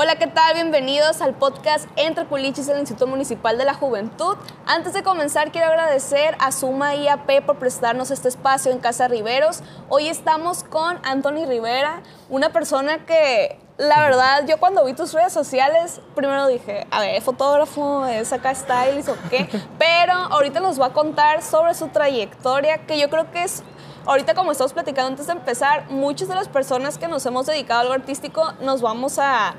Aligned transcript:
Hola, 0.00 0.14
¿qué 0.14 0.28
tal? 0.28 0.54
Bienvenidos 0.54 1.20
al 1.20 1.34
podcast 1.34 1.88
Entre 1.96 2.24
Culichis 2.24 2.68
del 2.68 2.78
Instituto 2.78 3.08
Municipal 3.08 3.58
de 3.58 3.64
la 3.64 3.74
Juventud. 3.74 4.36
Antes 4.64 4.92
de 4.92 5.02
comenzar, 5.02 5.50
quiero 5.50 5.66
agradecer 5.66 6.36
a 6.38 6.52
Suma 6.52 6.94
IAP 6.94 7.44
por 7.44 7.58
prestarnos 7.58 8.12
este 8.12 8.28
espacio 8.28 8.70
en 8.70 8.78
Casa 8.78 9.08
Riveros. 9.08 9.64
Hoy 9.88 10.06
estamos 10.06 10.62
con 10.62 11.00
Anthony 11.02 11.46
Rivera, 11.48 12.04
una 12.28 12.50
persona 12.50 13.06
que 13.06 13.58
la 13.76 14.00
verdad, 14.02 14.46
yo 14.46 14.58
cuando 14.58 14.84
vi 14.84 14.92
tus 14.92 15.12
redes 15.12 15.32
sociales, 15.32 16.00
primero 16.14 16.46
dije, 16.46 16.86
a 16.92 17.00
ver, 17.00 17.20
fotógrafo, 17.20 18.06
es 18.06 18.32
acá 18.32 18.54
stylist 18.54 19.08
o 19.08 19.16
qué, 19.28 19.48
pero 19.80 20.12
ahorita 20.12 20.60
nos 20.60 20.80
va 20.80 20.86
a 20.86 20.92
contar 20.92 21.42
sobre 21.42 21.74
su 21.74 21.88
trayectoria, 21.88 22.86
que 22.86 23.00
yo 23.00 23.10
creo 23.10 23.32
que 23.32 23.42
es, 23.42 23.64
ahorita 24.06 24.34
como 24.34 24.52
estamos 24.52 24.72
platicando 24.72 25.08
antes 25.08 25.26
de 25.26 25.32
empezar, 25.32 25.90
muchas 25.90 26.28
de 26.28 26.36
las 26.36 26.46
personas 26.46 26.98
que 26.98 27.08
nos 27.08 27.26
hemos 27.26 27.46
dedicado 27.46 27.80
a 27.80 27.82
algo 27.82 27.94
artístico 27.94 28.52
nos 28.60 28.80
vamos 28.80 29.18
a 29.18 29.56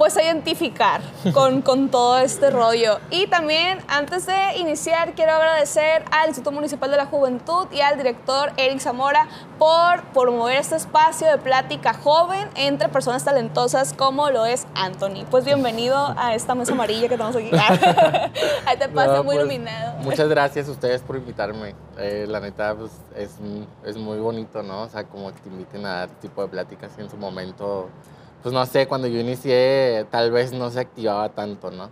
pues 0.00 0.16
a 0.16 0.22
identificar 0.22 1.02
con, 1.34 1.60
con, 1.70 1.90
todo 1.90 2.16
este 2.20 2.48
rollo. 2.48 3.00
Y 3.10 3.26
también, 3.26 3.80
antes 3.86 4.24
de 4.24 4.56
iniciar, 4.56 5.12
quiero 5.12 5.32
agradecer 5.32 6.06
al 6.10 6.28
Instituto 6.28 6.52
Municipal 6.52 6.90
de 6.90 6.96
la 6.96 7.04
Juventud 7.04 7.66
y 7.70 7.82
al 7.82 7.98
director 7.98 8.50
Eric 8.56 8.80
Zamora 8.80 9.28
por 9.58 10.02
promover 10.14 10.56
este 10.56 10.76
espacio 10.76 11.28
de 11.28 11.36
plática 11.36 11.92
joven 11.92 12.48
entre 12.54 12.88
personas 12.88 13.24
talentosas 13.24 13.92
como 13.92 14.30
lo 14.30 14.46
es 14.46 14.66
Anthony. 14.74 15.26
Pues 15.30 15.44
bienvenido 15.44 16.14
a 16.16 16.34
esta 16.34 16.54
mesa 16.54 16.72
amarilla 16.72 17.06
que 17.06 17.18
tenemos 17.18 17.36
aquí. 17.36 17.50
Ahí 18.64 18.78
te 18.78 18.88
pasa 18.88 19.16
muy 19.22 19.36
pues, 19.36 19.36
iluminado. 19.36 19.98
Muchas 19.98 20.30
gracias 20.30 20.66
a 20.66 20.70
ustedes 20.70 21.02
por 21.02 21.16
invitarme. 21.16 21.74
Eh, 21.98 22.24
la 22.26 22.40
neta, 22.40 22.74
pues, 22.74 22.92
es, 23.14 23.32
es 23.84 23.98
muy 23.98 24.18
bonito, 24.18 24.62
¿no? 24.62 24.84
O 24.84 24.88
sea, 24.88 25.04
como 25.04 25.30
que 25.34 25.40
te 25.40 25.50
inviten 25.50 25.84
a 25.84 26.04
este 26.04 26.16
tipo 26.28 26.40
de 26.40 26.48
pláticas 26.48 26.90
y 26.96 27.02
en 27.02 27.10
su 27.10 27.18
momento 27.18 27.90
pues 28.42 28.54
no 28.54 28.64
sé, 28.66 28.86
cuando 28.86 29.06
yo 29.06 29.20
inicié 29.20 30.06
tal 30.10 30.30
vez 30.30 30.52
no 30.52 30.70
se 30.70 30.80
activaba 30.80 31.28
tanto, 31.30 31.70
¿no? 31.70 31.90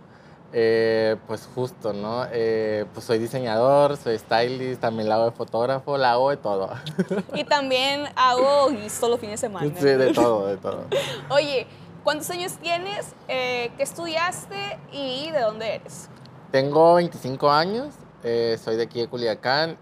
Eh, 0.51 1.15
pues 1.27 1.47
justo, 1.53 1.93
¿no? 1.93 2.25
Eh, 2.31 2.85
pues 2.93 3.05
soy 3.05 3.19
diseñador, 3.19 3.97
soy 3.97 4.17
stylist, 4.17 4.81
también 4.81 5.07
la 5.07 5.15
hago 5.15 5.25
de 5.25 5.31
fotógrafo, 5.31 5.95
la 5.97 6.13
hago 6.13 6.31
de 6.31 6.37
todo. 6.37 6.71
Y 7.35 7.43
también 7.43 8.05
hago 8.15 8.69
solo 8.89 9.17
fines 9.17 9.41
de 9.41 9.47
semana. 9.47 9.71
Sí, 9.75 9.85
de 9.85 10.11
todo, 10.11 10.47
de 10.47 10.57
todo. 10.57 10.85
Oye, 11.29 11.67
¿cuántos 12.03 12.29
años 12.31 12.53
tienes? 12.53 13.13
Eh, 13.27 13.71
¿Qué 13.77 13.83
estudiaste 13.83 14.79
y 14.91 15.29
de 15.29 15.41
dónde 15.41 15.75
eres? 15.75 16.09
Tengo 16.51 16.95
25 16.95 17.51
años, 17.51 17.93
soy 18.23 18.75
de 18.75 18.83
aquí 18.83 19.01
de 19.01 19.07
Culiacán. 19.07 19.77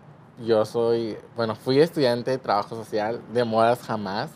Yo 0.46 0.66
soy, 0.66 1.18
bueno, 1.38 1.56
fui 1.56 1.80
estudiante 1.80 2.32
de 2.32 2.38
trabajo 2.38 2.76
social, 2.76 3.22
de 3.32 3.46
modas 3.46 3.80
jamás. 3.82 4.32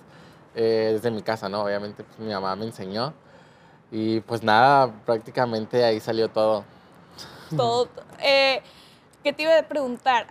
Eh, 0.53 0.91
desde 0.93 1.11
mi 1.11 1.21
casa, 1.21 1.47
¿no? 1.47 1.63
Obviamente 1.63 2.03
pues, 2.03 2.19
mi 2.19 2.33
mamá 2.33 2.55
me 2.57 2.65
enseñó 2.65 3.13
y 3.89 4.19
pues 4.21 4.43
nada, 4.43 4.91
prácticamente 5.05 5.83
ahí 5.83 5.99
salió 5.99 6.29
todo. 6.29 6.63
Todo. 7.55 7.89
Eh, 8.23 8.61
¿Qué 9.23 9.33
te 9.33 9.41
iba 9.41 9.57
a 9.57 9.63
preguntar? 9.63 10.27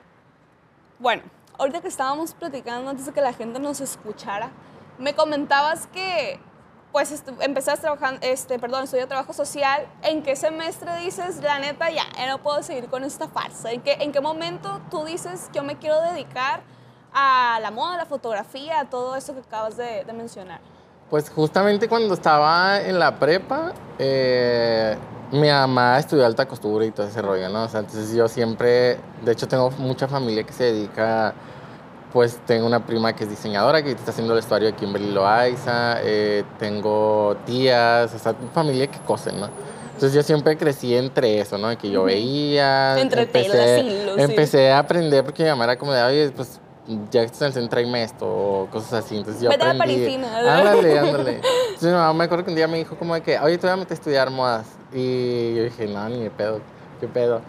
Bueno, 1.01 1.25
ahorita 1.59 1.81
que 1.81 1.89
estábamos 1.89 2.35
platicando 2.35 2.89
antes 2.89 3.05
de 3.05 3.13
que 3.13 3.21
la 3.21 3.33
gente 3.33 3.59
nos 3.59 3.81
escuchara, 3.81 4.53
me 4.97 5.13
comentabas 5.13 5.89
que 5.89 6.39
pues 6.93 7.25
empezaste 7.41 7.81
trabajando, 7.81 8.21
este, 8.25 8.61
perdón, 8.61 8.85
estudiar 8.85 9.09
trabajo 9.09 9.33
social. 9.33 9.89
¿En 10.03 10.23
qué 10.23 10.37
semestre 10.37 10.99
dices, 10.99 11.43
la 11.43 11.59
neta, 11.59 11.91
ya, 11.91 12.05
no 12.29 12.39
puedo 12.39 12.63
seguir 12.63 12.89
con 12.89 13.03
esta 13.03 13.27
farsa? 13.27 13.73
¿En 13.73 13.81
qué, 13.81 13.95
¿En 13.95 14.13
qué 14.13 14.21
momento 14.21 14.81
tú 14.89 15.05
dices, 15.05 15.51
yo 15.53 15.65
me 15.65 15.79
quiero 15.79 16.01
dedicar 16.01 16.63
a 17.13 17.59
la 17.61 17.71
moda, 17.71 17.95
a 17.95 17.99
la 17.99 18.07
fotografía, 18.07 18.81
a 18.81 18.85
todo 18.91 19.17
eso 19.17 19.35
que 19.35 19.41
acabas 19.41 19.77
de, 19.77 20.05
mencionar? 20.15 20.61
Pues 21.09 21.31
justamente 21.31 21.89
cuando 21.89 22.15
estaba 22.15 22.81
en 22.81 22.99
la 22.99 23.19
prepa, 23.19 23.73
eh, 23.99 24.97
mi 25.33 25.49
mamá 25.49 25.99
estudió 25.99 26.25
alta 26.25 26.47
costura 26.47 26.85
y 26.85 26.91
todo 26.91 27.07
ese 27.07 27.21
rollo, 27.21 27.49
¿no? 27.49 27.65
O 27.65 27.69
sea, 27.69 27.81
entonces 27.81 28.15
yo 28.15 28.29
siempre, 28.29 28.99
de 29.25 29.33
hecho 29.33 29.49
tengo 29.49 29.71
mucha 29.73 30.07
familia 30.07 30.45
que 30.45 30.53
se 30.53 30.65
dedica, 30.65 31.35
pues 32.13 32.39
tengo 32.47 32.67
una 32.67 32.85
prima 32.85 33.13
que 33.15 33.25
es 33.25 33.31
diseñadora, 33.31 33.83
que 33.83 33.91
está 33.93 34.13
haciendo 34.13 34.35
el 34.35 34.39
vestuario 34.39 34.69
de 34.69 34.75
Kimberly 34.75 35.11
Loaiza, 35.11 35.99
eh, 36.03 36.45
tengo 36.59 37.37
tías, 37.45 38.15
o 38.15 38.19
sea, 38.19 38.35
familia 38.53 38.87
que 38.87 38.99
cosen, 39.01 39.41
¿no? 39.41 39.49
Entonces 39.95 40.15
yo 40.15 40.23
siempre 40.23 40.57
crecí 40.57 40.97
entre 40.97 41.41
eso, 41.41 41.59
¿no? 41.59 41.77
Que 41.77 41.91
yo 41.91 42.05
veía, 42.05 42.99
entre 42.99 43.23
empecé, 43.23 44.23
empecé 44.23 44.73
a 44.73 44.79
aprender 44.79 45.25
porque 45.25 45.43
mi 45.43 45.51
mamá 45.51 45.65
era 45.65 45.77
como 45.77 45.93
de, 45.93 46.03
oye, 46.03 46.31
pues 46.31 46.59
ya 47.11 47.23
estás 47.23 47.43
en 47.43 47.47
el 47.49 47.53
centro 47.53 47.81
esto 47.81 48.27
o 48.27 48.69
cosas 48.71 49.05
así. 49.05 49.17
Entonces 49.17 49.43
yo 49.43 49.51
Vete 49.51 49.65
aprendí. 49.65 50.17
A 50.25 50.59
ándale, 50.59 50.99
ándale. 50.99 51.35
Entonces 51.37 51.83
mi 51.83 51.93
mamá 51.93 52.13
me 52.13 52.25
acuerdo 52.25 52.45
que 52.45 52.51
un 52.51 52.57
día 52.57 52.69
me 52.69 52.79
dijo 52.79 52.97
como 52.97 53.15
de 53.15 53.23
que, 53.23 53.39
oye, 53.39 53.59
te 53.59 53.67
voy 53.67 53.75
a 53.75 53.77
meter 53.77 53.93
a 53.93 53.95
estudiar 53.95 54.31
modas. 54.31 54.67
Y 54.93 55.55
yo 55.55 55.65
dije, 55.65 55.87
no, 55.87 56.09
ni 56.09 56.23
de 56.25 56.31
pedo, 56.31 56.61
qué 57.01 57.09
pedo. 57.09 57.41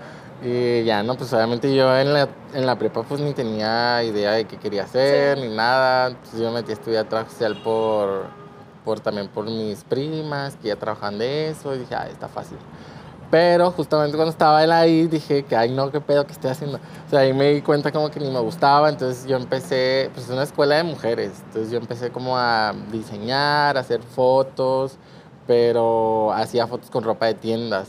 Y 0.43 0.83
ya, 0.83 1.03
no, 1.03 1.15
pues 1.15 1.31
obviamente 1.33 1.73
yo 1.73 1.95
en 1.97 2.13
la, 2.13 2.27
en 2.53 2.65
la 2.65 2.75
prepa 2.77 3.03
pues 3.03 3.21
ni 3.21 3.31
tenía 3.33 4.03
idea 4.03 4.31
de 4.31 4.45
qué 4.45 4.57
quería 4.57 4.83
hacer, 4.83 5.37
ni 5.37 5.49
nada. 5.49 6.07
Entonces 6.07 6.39
yo 6.39 6.47
me 6.47 6.61
metí 6.61 6.71
a 6.71 6.73
estudiar 6.73 7.05
trabajo 7.05 7.29
social 7.31 7.61
por, 7.63 8.25
por 8.83 8.99
también 8.99 9.27
por 9.27 9.45
mis 9.45 9.83
primas 9.83 10.55
que 10.55 10.69
ya 10.69 10.75
trabajan 10.75 11.19
de 11.19 11.49
eso. 11.49 11.75
Y 11.75 11.79
dije, 11.79 11.93
ah, 11.95 12.07
está 12.09 12.27
fácil. 12.27 12.57
Pero 13.31 13.71
justamente 13.71 14.17
cuando 14.17 14.31
estaba 14.31 14.61
él 14.61 14.73
ahí 14.73 15.07
dije 15.07 15.43
que, 15.43 15.55
ay 15.55 15.71
no, 15.71 15.89
qué 15.89 16.01
pedo 16.01 16.25
que 16.25 16.33
estoy 16.33 16.51
haciendo. 16.51 16.77
O 16.77 17.09
sea, 17.09 17.21
ahí 17.21 17.33
me 17.33 17.53
di 17.53 17.61
cuenta 17.61 17.91
como 17.91 18.11
que 18.11 18.19
ni 18.19 18.29
me 18.29 18.41
gustaba, 18.41 18.89
entonces 18.89 19.25
yo 19.25 19.37
empecé, 19.37 20.11
pues 20.13 20.25
es 20.25 20.31
una 20.31 20.43
escuela 20.43 20.75
de 20.75 20.83
mujeres, 20.83 21.31
entonces 21.45 21.71
yo 21.71 21.77
empecé 21.77 22.11
como 22.11 22.37
a 22.37 22.73
diseñar, 22.91 23.77
a 23.77 23.79
hacer 23.79 24.01
fotos, 24.01 24.97
pero 25.47 26.33
hacía 26.33 26.67
fotos 26.67 26.89
con 26.89 27.05
ropa 27.05 27.27
de 27.27 27.35
tiendas. 27.35 27.87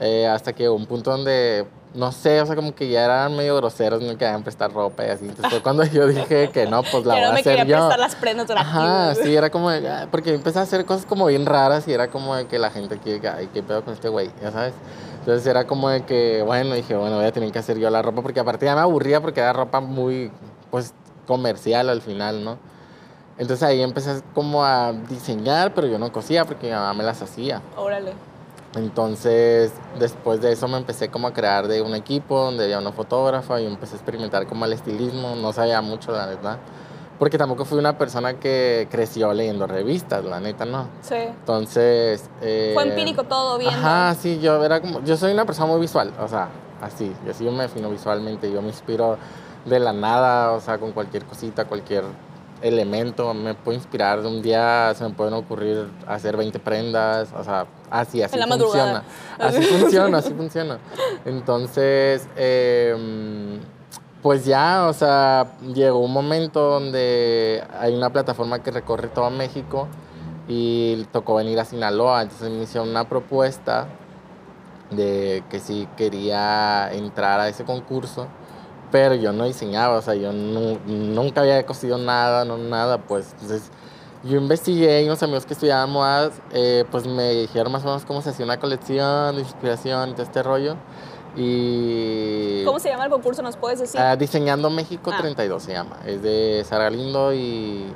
Eh, 0.00 0.28
hasta 0.28 0.52
que 0.52 0.68
un 0.68 0.86
punto 0.86 1.10
donde 1.10 1.66
no 1.94 2.12
sé, 2.12 2.40
o 2.40 2.46
sea, 2.46 2.54
como 2.54 2.74
que 2.74 2.88
ya 2.88 3.04
eran 3.04 3.36
medio 3.36 3.56
groseros, 3.56 4.02
no 4.02 4.16
querían 4.16 4.42
prestar 4.42 4.72
ropa 4.72 5.06
y 5.06 5.10
así. 5.10 5.24
Entonces 5.24 5.50
fue 5.50 5.62
cuando 5.62 5.84
yo 5.84 6.06
dije 6.06 6.50
que 6.50 6.66
no, 6.66 6.82
pues 6.82 7.04
la 7.06 7.14
voy 7.14 7.22
a 7.22 7.34
hacer 7.34 7.66
yo. 7.66 7.76
prestar 7.76 7.98
las 7.98 8.14
prendas 8.16 8.48
de 8.48 8.54
la 8.54 8.60
Ajá, 8.60 9.14
sí, 9.14 9.34
era 9.34 9.50
como, 9.50 9.70
porque 10.10 10.34
empecé 10.34 10.58
a 10.58 10.62
hacer 10.62 10.84
cosas 10.84 11.06
como 11.06 11.26
bien 11.26 11.46
raras 11.46 11.88
y 11.88 11.92
era 11.92 12.08
como 12.08 12.36
de 12.36 12.46
que 12.46 12.58
la 12.58 12.70
gente 12.70 12.98
quiere, 12.98 13.28
ay, 13.28 13.48
qué 13.52 13.62
pedo 13.62 13.84
con 13.84 13.94
este 13.94 14.08
güey, 14.08 14.30
ya 14.42 14.50
sabes. 14.50 14.74
Entonces 15.20 15.46
era 15.46 15.66
como 15.66 15.88
de 15.88 16.04
que, 16.04 16.42
bueno, 16.42 16.74
dije, 16.74 16.96
bueno, 16.96 17.16
voy 17.16 17.26
a 17.26 17.32
tener 17.32 17.50
que 17.52 17.58
hacer 17.58 17.78
yo 17.78 17.90
la 17.90 18.02
ropa 18.02 18.22
porque 18.22 18.40
aparte 18.40 18.66
ya 18.66 18.74
me 18.74 18.80
aburría 18.80 19.20
porque 19.20 19.40
era 19.40 19.52
ropa 19.52 19.80
muy, 19.80 20.30
pues, 20.70 20.94
comercial 21.26 21.88
al 21.90 22.00
final, 22.00 22.44
¿no? 22.44 22.58
Entonces 23.36 23.62
ahí 23.62 23.82
empecé 23.82 24.20
como 24.34 24.64
a 24.64 24.92
diseñar, 24.92 25.74
pero 25.74 25.86
yo 25.86 25.98
no 25.98 26.10
cosía 26.12 26.44
porque 26.44 26.66
mi 26.68 26.72
mamá 26.72 26.92
me 26.94 27.04
las 27.04 27.22
hacía. 27.22 27.60
Órale. 27.76 28.12
Entonces, 28.74 29.72
después 29.98 30.40
de 30.40 30.52
eso 30.52 30.68
me 30.68 30.76
empecé 30.76 31.08
como 31.08 31.28
a 31.28 31.32
crear 31.32 31.68
de 31.68 31.80
un 31.80 31.94
equipo 31.94 32.38
donde 32.38 32.64
había 32.64 32.78
una 32.78 32.92
fotógrafa 32.92 33.60
y 33.60 33.66
empecé 33.66 33.94
a 33.94 33.96
experimentar 33.96 34.46
como 34.46 34.64
el 34.66 34.72
estilismo. 34.72 35.34
No 35.36 35.52
sabía 35.52 35.80
mucho, 35.80 36.12
la 36.12 36.26
verdad. 36.26 36.58
Porque 37.18 37.36
tampoco 37.36 37.64
fui 37.64 37.78
una 37.78 37.98
persona 37.98 38.34
que 38.34 38.86
creció 38.90 39.32
leyendo 39.32 39.66
revistas, 39.66 40.24
la 40.24 40.38
neta, 40.38 40.64
no. 40.64 40.86
Sí. 41.00 41.16
Entonces... 41.16 42.30
Eh, 42.42 42.72
Fue 42.74 42.84
empírico 42.84 43.24
todo, 43.24 43.58
bien. 43.58 43.74
Ajá, 43.74 44.14
sí, 44.14 44.38
yo 44.38 44.62
era 44.64 44.80
como... 44.80 45.02
Yo 45.02 45.16
soy 45.16 45.32
una 45.32 45.44
persona 45.44 45.66
muy 45.66 45.80
visual, 45.80 46.12
o 46.20 46.28
sea, 46.28 46.48
así. 46.80 47.12
Yo 47.26 47.34
sí 47.34 47.44
me 47.44 47.62
defino 47.62 47.90
visualmente. 47.90 48.52
Yo 48.52 48.62
me 48.62 48.68
inspiro 48.68 49.18
de 49.64 49.80
la 49.80 49.92
nada, 49.92 50.52
o 50.52 50.60
sea, 50.60 50.78
con 50.78 50.92
cualquier 50.92 51.24
cosita, 51.24 51.64
cualquier 51.64 52.04
elemento, 52.62 53.32
me 53.34 53.54
puedo 53.54 53.76
inspirar. 53.76 54.20
Un 54.20 54.42
día 54.42 54.92
se 54.94 55.04
me 55.04 55.10
pueden 55.10 55.34
ocurrir 55.34 55.88
hacer 56.06 56.36
20 56.36 56.58
prendas, 56.58 57.28
o 57.36 57.44
sea, 57.44 57.66
así, 57.90 58.22
así 58.22 58.38
funciona. 58.38 59.02
Así 59.38 59.62
funciona, 59.78 60.18
así 60.18 60.34
funciona. 60.34 60.78
Entonces, 61.24 62.28
em, 62.36 63.60
pues 64.22 64.44
ya, 64.44 64.86
o 64.88 64.92
sea, 64.92 65.52
llegó 65.74 66.00
un 66.00 66.12
momento 66.12 66.60
donde 66.60 67.64
hay 67.78 67.94
una 67.94 68.10
plataforma 68.10 68.62
que 68.62 68.70
recorre 68.70 69.08
todo 69.08 69.30
México 69.30 69.88
y 70.48 71.04
tocó 71.12 71.36
venir 71.36 71.60
a 71.60 71.64
Sinaloa, 71.64 72.22
entonces 72.22 72.50
me 72.50 72.62
hicieron 72.62 72.88
una 72.88 73.08
propuesta 73.08 73.86
de 74.90 75.44
que 75.50 75.60
si 75.60 75.86
quería 75.96 76.90
entrar 76.92 77.40
a 77.40 77.48
ese 77.48 77.64
concurso 77.64 78.26
pero 78.90 79.14
yo 79.14 79.32
no 79.32 79.44
diseñaba, 79.44 79.96
o 79.96 80.02
sea, 80.02 80.14
yo 80.14 80.32
nunca 80.32 81.40
había 81.42 81.64
cosido 81.66 81.98
nada, 81.98 82.44
no 82.44 82.56
nada, 82.56 82.98
pues. 82.98 83.32
Entonces, 83.32 83.70
yo 84.24 84.36
investigué 84.36 85.02
y 85.02 85.06
unos 85.06 85.22
amigos 85.22 85.46
que 85.46 85.54
estudiaban 85.54 85.90
modas, 85.90 86.32
eh, 86.52 86.84
pues 86.90 87.06
me 87.06 87.30
dijeron 87.30 87.72
más 87.72 87.82
o 87.84 87.86
menos 87.86 88.04
cómo 88.04 88.22
se 88.22 88.30
hacía 88.30 88.44
una 88.44 88.58
colección 88.58 89.36
de 89.36 89.42
inspiración 89.42 90.10
y 90.10 90.12
todo 90.12 90.22
este 90.22 90.42
rollo. 90.42 90.76
Y... 91.36 92.64
¿Cómo 92.64 92.80
se 92.80 92.88
llama 92.88 93.04
el 93.04 93.10
concurso? 93.10 93.42
¿Nos 93.42 93.56
puedes 93.56 93.78
decir? 93.78 94.00
Ah, 94.00 94.16
Diseñando 94.16 94.70
México 94.70 95.12
32 95.16 95.62
ah. 95.62 95.66
se 95.66 95.72
llama. 95.72 95.96
Es 96.04 96.22
de 96.22 96.64
Sara 96.66 96.90
Lindo 96.90 97.32
y... 97.32 97.92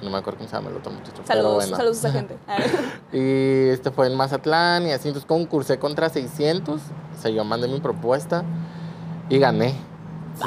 No 0.00 0.10
me 0.10 0.18
acuerdo 0.18 0.38
cómo 0.38 0.48
se 0.48 0.54
llama 0.54 0.70
el 0.70 0.76
otro 0.76 0.92
muchacho. 0.92 1.22
Saludos, 1.24 1.54
bueno. 1.56 1.76
saludos 1.76 2.04
a 2.04 2.08
esa 2.08 2.16
gente. 2.16 2.38
y 3.12 3.70
este 3.70 3.90
fue 3.90 4.06
en 4.06 4.14
Mazatlán 4.14 4.86
y 4.86 4.92
así. 4.92 5.08
Entonces 5.08 5.26
concursé 5.26 5.80
contra 5.80 6.08
600. 6.08 6.80
O 6.80 7.20
sea, 7.20 7.32
yo 7.32 7.42
mandé 7.42 7.66
mi 7.66 7.80
propuesta 7.80 8.44
y 9.28 9.38
gané 9.38 9.74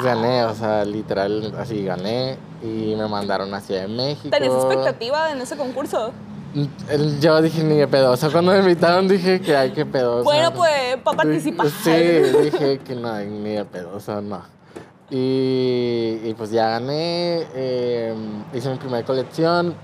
gané, 0.02 0.44
o 0.44 0.54
sea, 0.54 0.84
literal, 0.84 1.54
así 1.58 1.84
gané 1.84 2.36
y 2.62 2.94
me 2.96 3.08
mandaron 3.08 3.52
a 3.54 3.60
Ciudad 3.60 3.82
de 3.82 3.88
México. 3.88 4.30
¿Tenías 4.30 4.54
expectativa 4.54 5.30
en 5.30 5.40
ese 5.40 5.56
concurso? 5.56 6.12
Mm, 6.54 7.20
yo 7.20 7.40
dije, 7.42 7.64
ni 7.64 7.76
de 7.76 7.88
pedo. 7.88 8.12
O 8.12 8.16
sea, 8.16 8.30
cuando 8.30 8.52
me 8.52 8.58
invitaron 8.58 9.08
dije 9.08 9.40
que 9.40 9.56
hay 9.56 9.72
que 9.72 9.86
pedo. 9.86 10.22
bueno, 10.22 10.52
pues, 10.52 10.96
para 11.02 11.16
participar. 11.16 11.68
Sí, 11.68 11.90
dije 11.90 12.78
que 12.78 12.94
no, 12.94 13.18
ni 13.18 13.50
de 13.50 13.64
pedo. 13.64 13.96
O 13.96 14.00
sea, 14.00 14.20
no. 14.20 14.42
Y, 15.10 16.20
y 16.24 16.34
pues 16.36 16.50
ya 16.50 16.68
gané. 16.68 17.46
Eh, 17.54 18.14
hice 18.54 18.70
mi 18.70 18.76
primera 18.76 19.04
colección 19.04 19.74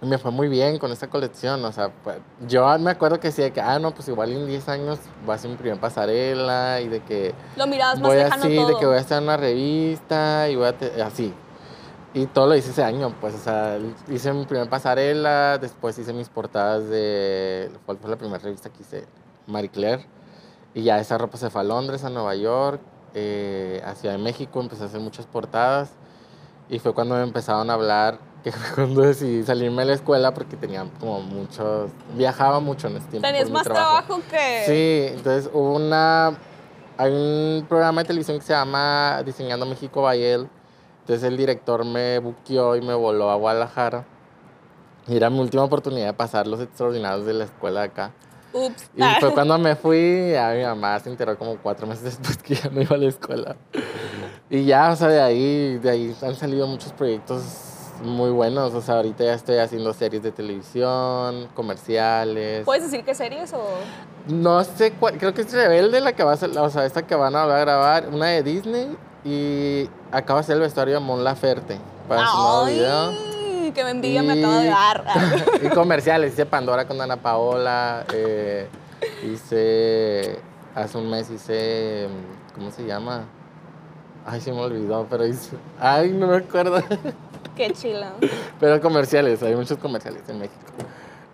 me 0.00 0.18
fue 0.18 0.30
muy 0.30 0.48
bien 0.48 0.78
con 0.78 0.92
esta 0.92 1.08
colección, 1.08 1.64
o 1.64 1.72
sea, 1.72 1.90
pues, 2.04 2.18
yo 2.46 2.78
me 2.78 2.90
acuerdo 2.90 3.18
que 3.18 3.28
decía 3.28 3.50
que, 3.50 3.60
ah, 3.60 3.78
no, 3.78 3.92
pues 3.94 4.08
igual 4.08 4.32
en 4.32 4.46
10 4.46 4.68
años 4.68 4.98
voy 5.24 5.32
a 5.32 5.34
hacer 5.36 5.50
mi 5.50 5.56
primera 5.56 5.80
pasarela 5.80 6.80
y 6.80 6.88
de 6.88 7.00
que... 7.00 7.34
Lo 7.56 7.66
mirabas 7.66 7.98
más 8.00 8.12
lejano 8.12 8.44
así, 8.44 8.56
todo. 8.56 8.68
de 8.68 8.76
que 8.76 8.86
voy 8.86 8.96
a 8.96 9.00
estar 9.00 9.18
en 9.18 9.24
una 9.24 9.36
revista 9.36 10.48
y 10.50 10.56
voy 10.56 10.66
a... 10.66 11.06
así. 11.06 11.32
Y 12.12 12.26
todo 12.26 12.46
lo 12.46 12.56
hice 12.56 12.70
ese 12.70 12.84
año, 12.84 13.14
pues, 13.20 13.34
o 13.34 13.38
sea, 13.38 13.78
hice 14.08 14.32
mi 14.32 14.44
primera 14.44 14.68
pasarela, 14.68 15.58
después 15.58 15.98
hice 15.98 16.12
mis 16.12 16.28
portadas 16.28 16.88
de... 16.88 17.70
¿Cuál 17.86 17.98
fue 17.98 18.10
la 18.10 18.16
primera 18.16 18.38
revista 18.38 18.70
que 18.70 18.82
hice? 18.82 19.06
Marie 19.46 19.70
Claire. 19.70 20.06
Y 20.74 20.82
ya 20.82 20.98
esa 20.98 21.16
ropa 21.16 21.38
se 21.38 21.48
fue 21.48 21.62
a 21.62 21.64
Londres, 21.64 22.04
a 22.04 22.10
Nueva 22.10 22.34
York, 22.34 22.80
eh, 23.14 23.82
a 23.84 23.94
Ciudad 23.94 24.14
de 24.14 24.22
México, 24.22 24.60
empecé 24.60 24.82
a 24.82 24.86
hacer 24.86 25.00
muchas 25.00 25.26
portadas. 25.26 25.90
Y 26.68 26.78
fue 26.80 26.92
cuando 26.92 27.14
me 27.14 27.22
empezaron 27.22 27.70
a 27.70 27.74
hablar 27.74 28.18
que 28.46 28.52
cuando 28.74 29.02
decidí 29.02 29.42
salirme 29.42 29.82
de 29.82 29.86
la 29.86 29.94
escuela 29.94 30.32
porque 30.32 30.56
tenía 30.56 30.86
como 31.00 31.20
muchos, 31.20 31.90
viajaba 32.14 32.60
mucho 32.60 32.86
en 32.86 32.96
ese 32.96 33.06
tiempo. 33.08 33.26
Tenías 33.26 33.50
más 33.50 33.64
trabajo. 33.64 34.20
que... 34.30 34.62
Sí, 34.66 35.16
entonces 35.16 35.50
hubo 35.52 35.74
una, 35.74 36.38
hay 36.96 37.12
un 37.12 37.66
programa 37.68 38.02
de 38.02 38.06
televisión 38.06 38.38
que 38.38 38.44
se 38.44 38.52
llama 38.52 39.22
Diseñando 39.24 39.66
México 39.66 40.02
Bayel, 40.02 40.48
entonces 41.00 41.24
el 41.24 41.36
director 41.36 41.84
me 41.84 42.20
buqueó 42.20 42.76
y 42.76 42.82
me 42.82 42.94
voló 42.94 43.30
a 43.30 43.34
Guadalajara. 43.34 44.04
Y 45.08 45.16
era 45.16 45.30
mi 45.30 45.38
última 45.40 45.64
oportunidad 45.64 46.06
de 46.06 46.12
pasar 46.14 46.46
los 46.46 46.60
extraordinarios 46.60 47.26
de 47.26 47.34
la 47.34 47.44
escuela 47.44 47.80
de 47.80 47.86
acá. 47.86 48.12
Ups. 48.52 48.90
Y 48.96 49.02
fue 49.20 49.32
cuando 49.34 49.58
me 49.58 49.76
fui, 49.76 50.34
a 50.34 50.50
mi 50.50 50.62
mamá 50.62 50.98
se 51.00 51.10
enteró 51.10 51.36
como 51.36 51.56
cuatro 51.58 51.86
meses 51.86 52.04
después 52.04 52.38
que 52.38 52.54
ya 52.54 52.70
no 52.70 52.80
iba 52.80 52.96
a 52.96 52.98
la 52.98 53.08
escuela. 53.08 53.56
Y 54.50 54.64
ya, 54.64 54.90
o 54.90 54.96
sea, 54.96 55.08
de 55.08 55.20
ahí, 55.20 55.78
de 55.78 55.90
ahí 55.90 56.16
han 56.22 56.34
salido 56.34 56.66
muchos 56.66 56.92
proyectos 56.92 57.75
muy 58.02 58.30
buenos. 58.30 58.74
O 58.74 58.80
sea, 58.80 58.96
ahorita 58.96 59.24
ya 59.24 59.34
estoy 59.34 59.58
haciendo 59.58 59.92
series 59.92 60.22
de 60.22 60.32
televisión, 60.32 61.48
comerciales. 61.54 62.64
¿Puedes 62.64 62.84
decir 62.84 63.04
qué 63.04 63.14
series 63.14 63.52
o...? 63.52 63.64
No 64.28 64.64
sé 64.64 64.92
cuál, 64.92 65.18
creo 65.18 65.32
que 65.34 65.42
es 65.42 65.52
Rebelde 65.52 66.00
la 66.00 66.12
que 66.12 66.24
va 66.24 66.32
a 66.32 66.36
ser, 66.36 66.56
o 66.58 66.68
sea, 66.68 66.84
esta 66.84 67.06
que 67.06 67.14
van 67.14 67.36
a 67.36 67.46
grabar, 67.46 68.08
una 68.08 68.26
de 68.26 68.42
Disney 68.42 68.96
y 69.24 69.88
acaba 70.10 70.40
de 70.40 70.46
ser 70.46 70.56
el 70.56 70.62
vestuario 70.62 70.94
de 70.94 71.00
Mon 71.00 71.22
Laferte 71.22 71.78
para 72.08 72.26
su 72.26 72.36
nuevo 72.36 72.64
video. 72.66 73.12
¡Qué 73.72 73.80
envidia 73.80 74.22
me 74.22 74.32
acaba 74.32 74.60
de 74.60 74.68
dar! 74.68 75.04
y 75.62 75.68
comerciales, 75.74 76.32
hice 76.32 76.46
Pandora 76.46 76.86
con 76.86 77.00
Ana 77.00 77.16
Paola, 77.16 78.04
eh, 78.12 78.68
hice, 79.24 80.38
hace 80.74 80.98
un 80.98 81.10
mes 81.10 81.30
hice, 81.30 82.08
¿cómo 82.54 82.70
se 82.70 82.84
llama? 82.84 83.24
Ay, 84.24 84.40
se 84.40 84.52
me 84.52 84.60
olvidó, 84.60 85.06
pero 85.08 85.24
hice, 85.26 85.56
ay, 85.78 86.10
no 86.10 86.26
me 86.26 86.36
acuerdo. 86.38 86.78
Qué 87.56 87.72
chilo. 87.72 88.06
Pero 88.60 88.80
comerciales, 88.80 89.42
hay 89.42 89.54
muchos 89.54 89.78
comerciales 89.78 90.22
en 90.28 90.38
México. 90.38 90.60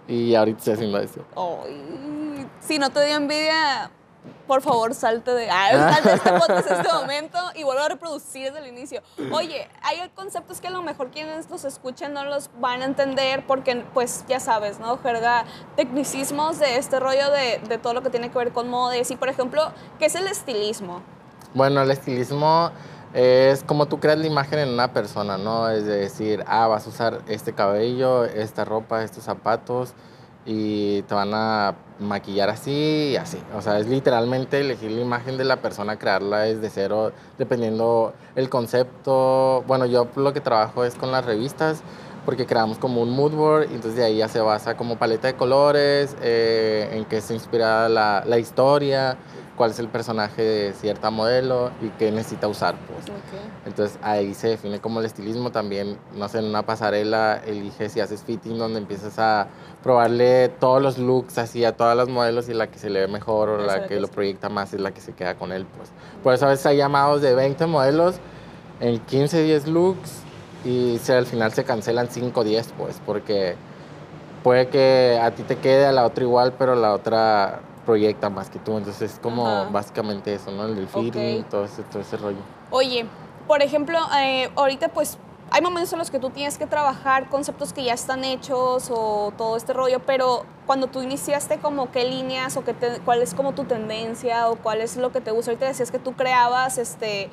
Y 0.09 0.35
ahorita 0.35 0.59
estoy 0.59 0.75
haciendo 0.75 0.99
eso. 0.99 1.25
Ay, 1.37 2.47
si 2.61 2.79
no 2.79 2.91
te 2.91 3.05
dio 3.05 3.17
envidia, 3.17 3.91
por 4.47 4.63
favor, 4.63 4.95
salte 4.95 5.33
de, 5.33 5.51
ah, 5.51 5.93
salte 5.95 6.09
de 6.11 6.15
este 6.15 6.33
podcast 6.33 6.71
en 6.71 6.81
este 6.81 6.93
momento 6.93 7.39
y 7.55 7.65
vuelve 7.65 7.83
a 7.83 7.89
reproducir 7.89 8.53
desde 8.53 8.69
el 8.69 8.77
inicio. 8.77 9.03
Oye, 9.33 9.69
hay 9.83 10.09
conceptos 10.15 10.61
que 10.61 10.69
a 10.69 10.71
lo 10.71 10.83
mejor 10.83 11.11
quienes 11.11 11.51
los 11.51 11.65
escuchan 11.65 12.13
no 12.13 12.25
los 12.25 12.51
van 12.61 12.83
a 12.83 12.85
entender 12.85 13.45
porque, 13.47 13.85
pues, 13.95 14.25
ya 14.29 14.39
sabes, 14.41 14.79
¿no? 14.79 14.99
Jerga, 14.99 15.45
tecnicismos 15.77 16.59
de 16.59 16.77
este 16.77 17.01
rollo 17.01 17.31
de, 17.31 17.61
de 17.69 17.79
todo 17.79 17.95
lo 17.95 18.03
que 18.03 18.11
tiene 18.11 18.31
que 18.31 18.39
ver 18.39 18.53
con 18.53 18.69
modes. 18.69 19.11
Y, 19.11 19.17
por 19.17 19.29
ejemplo, 19.29 19.73
¿qué 19.99 20.07
es 20.07 20.15
el 20.15 20.27
estilismo? 20.27 21.03
Bueno, 21.55 21.83
el 21.83 21.91
estilismo 21.91 22.71
es 23.15 23.63
como 23.65 23.87
tú 23.87 24.01
creas 24.01 24.19
la 24.19 24.27
imagen 24.27 24.59
en 24.59 24.71
una 24.71 24.93
persona, 24.93 25.37
¿no? 25.37 25.69
Es 25.69 25.85
decir, 25.85 26.45
ah, 26.47 26.67
vas 26.67 26.87
a 26.87 26.91
usar 26.91 27.23
este 27.29 27.53
cabello, 27.53 28.25
esta 28.25 28.65
ropa, 28.65 29.05
estos 29.05 29.25
zapatos 29.25 29.95
y 30.45 31.03
te 31.03 31.15
van 31.15 31.33
a 31.35 31.75
maquillar 31.99 32.49
así 32.51 33.11
y 33.13 33.17
así. 33.17 33.39
O 33.55 33.61
sea, 33.63 33.79
es 33.79 33.87
literalmente 33.87 34.61
elegir 34.61 34.91
la 34.91 35.03
imagen 35.03 35.37
de 35.37 35.45
la 35.45 35.57
persona, 35.57 35.99
crearla 35.99 36.41
desde 36.41 36.71
cero, 36.71 37.13
dependiendo 37.39 38.15
el 38.35 38.49
concepto. 38.49 39.63
Bueno, 39.67 39.87
yo 39.87 40.09
lo 40.17 40.33
que 40.33 40.41
trabajo 40.41 40.85
es 40.85 40.95
con 40.95 41.13
las 41.13 41.25
revistas 41.25 41.83
porque 42.25 42.47
creamos 42.47 42.79
como 42.79 43.03
un 43.03 43.11
mood 43.11 43.33
board 43.33 43.63
y 43.71 43.75
entonces 43.75 43.97
de 43.97 44.05
ahí 44.05 44.17
ya 44.19 44.29
se 44.29 44.41
basa 44.41 44.77
como 44.77 44.97
paleta 44.97 45.27
de 45.27 45.35
colores, 45.35 46.17
eh, 46.23 46.89
en 46.93 47.05
qué 47.05 47.21
se 47.21 47.35
inspira 47.35 47.89
la, 47.89 48.23
la 48.25 48.39
historia 48.39 49.19
cuál 49.57 49.71
es 49.71 49.79
el 49.79 49.89
personaje 49.89 50.43
de 50.43 50.73
cierta 50.73 51.11
modelo 51.11 51.71
y 51.81 51.89
qué 51.91 52.11
necesita 52.11 52.49
usar. 52.49 52.75
Pues. 52.87 53.17
Entonces 53.67 53.99
ahí 54.03 54.35
se 54.35 54.49
define 54.49 54.81
como 54.81 55.01
el 55.01 55.07
estilismo 55.07 55.51
también, 55.51 55.99
no 56.15 56.29
sé, 56.29 56.39
en 56.39 56.47
una 56.47 56.63
pasarela 56.63 57.41
eliges 57.47 57.93
si 57.93 58.01
haces 58.01 58.23
fitting 58.23 58.59
donde 58.59 58.79
empiezas 58.79 59.19
a 59.19 59.49
probarle 59.83 60.49
todos 60.49 60.81
los 60.81 60.99
looks 60.99 61.39
así 61.39 61.65
a 61.65 61.77
todas 61.77 61.97
las 61.97 62.09
modelos 62.09 62.49
y 62.49 62.55
la 62.55 62.69
que 62.71 62.79
se 62.79 62.91
le 62.91 63.01
ve 63.01 63.09
mejor 63.09 63.49
o 63.49 63.59
la 63.59 63.87
que, 63.87 64.01
lo 64.01 64.09
proyecta 64.09 64.49
más 64.49 64.73
es 64.73 64.81
la 64.81 64.93
que 64.93 65.01
se 65.01 65.13
queda 65.13 65.35
con 65.35 65.53
él. 65.53 65.67
Pues. 65.77 65.91
Por 66.23 66.35
eso 66.35 66.47
a 66.47 66.49
veces 66.49 66.65
hay 66.67 66.79
llamados 66.79 67.21
de 67.21 67.35
20 67.35 67.67
modelos 67.67 68.17
en 68.81 68.99
15, 68.99 69.43
10 69.43 69.69
looks 69.69 70.23
y 70.65 70.99
si 71.03 71.13
al 71.13 71.27
final 71.27 71.53
se 71.53 71.65
cancelan 71.65 72.09
5, 72.09 72.45
10 72.45 72.75
pues 72.79 73.01
porque 73.05 73.57
puede 74.43 74.69
que 74.69 75.21
a 75.23 75.31
ti 75.33 75.43
te 75.43 75.57
quede 75.57 75.87
a 75.87 75.93
la 75.93 76.05
otra 76.05 76.25
igual, 76.25 76.55
pero 76.59 76.75
la 76.75 76.93
otra 76.93 77.61
proyecta 77.85 78.31
más 78.31 78.51
que 78.51 78.59
tú. 78.59 78.77
Entonces 78.77 79.13
es 79.13 79.19
como 79.19 79.71
básicamente 79.71 80.35
eso, 80.35 80.51
¿no? 80.51 80.67
El 80.67 80.77
del 80.77 80.89
feeling, 80.89 81.43
todo, 81.45 81.65
ese, 81.65 81.83
todo 81.85 82.01
ese 82.03 82.17
rollo. 82.17 82.39
Oye, 82.71 83.07
por 83.47 83.63
ejemplo, 83.63 83.99
eh, 84.19 84.51
ahorita 84.57 84.89
pues 84.89 85.19
hay 85.51 85.61
momentos 85.61 85.93
en 85.93 85.99
los 85.99 86.11
que 86.11 86.19
tú 86.19 86.31
tienes 86.31 86.57
que 86.57 86.67
trabajar 86.67 87.29
conceptos 87.29 87.75
que 87.75 87.85
ya 87.85 87.93
están 87.93 88.25
hechos 88.25 88.91
o 88.91 89.35
todo 89.37 89.57
este 89.59 89.75
rollo, 89.75 90.01
pero 90.01 90.47
cuando 90.65 90.87
tú 90.87 91.03
iniciaste 91.03 91.59
como 91.59 91.91
qué 91.91 92.05
líneas 92.05 92.57
o 92.57 92.65
qué 92.65 92.75
cuál 93.05 93.21
es 93.21 93.35
como 93.35 93.53
tu 93.53 93.65
tendencia 93.65 94.49
o 94.49 94.57
cuál 94.57 94.81
es 94.81 94.97
lo 94.97 95.13
que 95.13 95.21
te 95.21 95.31
gusta, 95.31 95.51
ahorita 95.51 95.67
decías 95.67 95.91
que 95.91 95.99
tú 95.99 96.15
creabas 96.15 96.79
este 96.79 97.29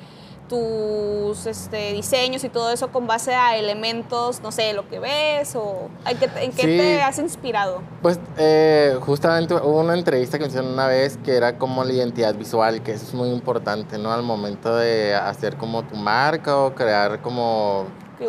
tus 0.50 1.46
este, 1.46 1.92
diseños 1.92 2.42
y 2.42 2.48
todo 2.48 2.72
eso 2.72 2.88
con 2.88 3.06
base 3.06 3.32
a 3.32 3.56
elementos, 3.56 4.42
no 4.42 4.50
sé, 4.50 4.72
lo 4.72 4.88
que 4.88 4.98
ves 4.98 5.54
o 5.54 5.88
en 6.04 6.18
qué, 6.18 6.62
te 6.64 7.00
has 7.00 7.20
inspirado? 7.20 7.82
Pues 8.02 8.18
eh, 8.36 8.98
justamente 9.00 9.54
hubo 9.54 9.80
una 9.80 9.94
entrevista 9.94 10.38
que 10.38 10.42
me 10.42 10.48
hicieron 10.48 10.72
una 10.72 10.88
vez 10.88 11.18
que 11.24 11.36
era 11.36 11.56
como 11.56 11.84
la 11.84 11.92
identidad 11.92 12.34
visual, 12.34 12.82
que 12.82 12.90
eso 12.90 13.06
es 13.06 13.14
muy 13.14 13.30
importante, 13.30 13.96
¿no? 13.96 14.12
Al 14.12 14.24
momento 14.24 14.76
de 14.76 15.14
hacer 15.14 15.56
como 15.56 15.84
tu 15.84 15.94
marca 15.94 16.58
o 16.58 16.74
crear 16.74 17.22
como... 17.22 17.86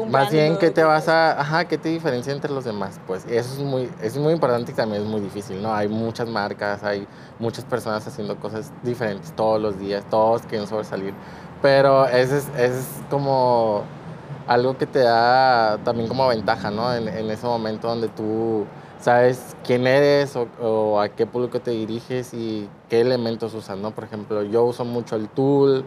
Más 0.08 0.32
bien, 0.32 0.58
¿qué 0.58 0.70
te 0.70 0.84
vas 0.84 1.10
a...? 1.10 1.42
Ajá, 1.42 1.66
¿qué 1.66 1.78
te 1.78 1.90
diferencia 1.90 2.32
entre 2.32 2.52
los 2.52 2.64
demás? 2.64 3.02
Pues 3.08 3.26
eso 3.26 3.54
es 3.56 3.60
muy, 3.60 3.90
es 4.02 4.16
muy 4.16 4.32
importante 4.32 4.72
y 4.72 4.76
también 4.76 5.02
es 5.02 5.08
muy 5.08 5.20
difícil, 5.20 5.62
¿no? 5.62 5.74
Hay 5.74 5.90
muchas 5.90 6.30
marcas, 6.30 6.84
hay 6.84 7.06
muchas 7.40 7.66
personas 7.66 8.08
haciendo 8.08 8.40
cosas 8.40 8.72
diferentes 8.84 9.36
todos 9.36 9.60
los 9.60 9.80
días, 9.80 10.06
todos 10.10 10.44
quieren 10.44 10.68
sobresalir. 10.68 11.14
Pero 11.62 12.08
ese 12.08 12.38
es, 12.38 12.50
es 12.58 12.88
como 13.10 13.84
algo 14.48 14.78
que 14.78 14.86
te 14.86 15.00
da 15.00 15.78
también 15.84 16.08
como 16.08 16.28
ventaja, 16.28 16.72
¿no? 16.72 16.94
En, 16.94 17.08
ese 17.08 17.46
momento 17.46 17.88
donde 17.88 18.10
tú 18.10 18.66
sabes 19.00 19.56
quién 19.64 19.88
eres 19.88 20.36
o, 20.36 21.00
a 21.00 21.10
qué 21.10 21.26
público 21.26 21.60
te 21.60 21.72
diriges 21.72 22.34
y 22.34 22.68
qué 22.90 23.02
elementos 23.02 23.54
usas, 23.54 23.78
¿no? 23.78 23.92
Por 23.92 24.04
ejemplo, 24.04 24.44
yo 24.44 24.64
uso 24.64 24.86
mucho 24.86 25.16
el 25.16 25.30
tool, 25.30 25.86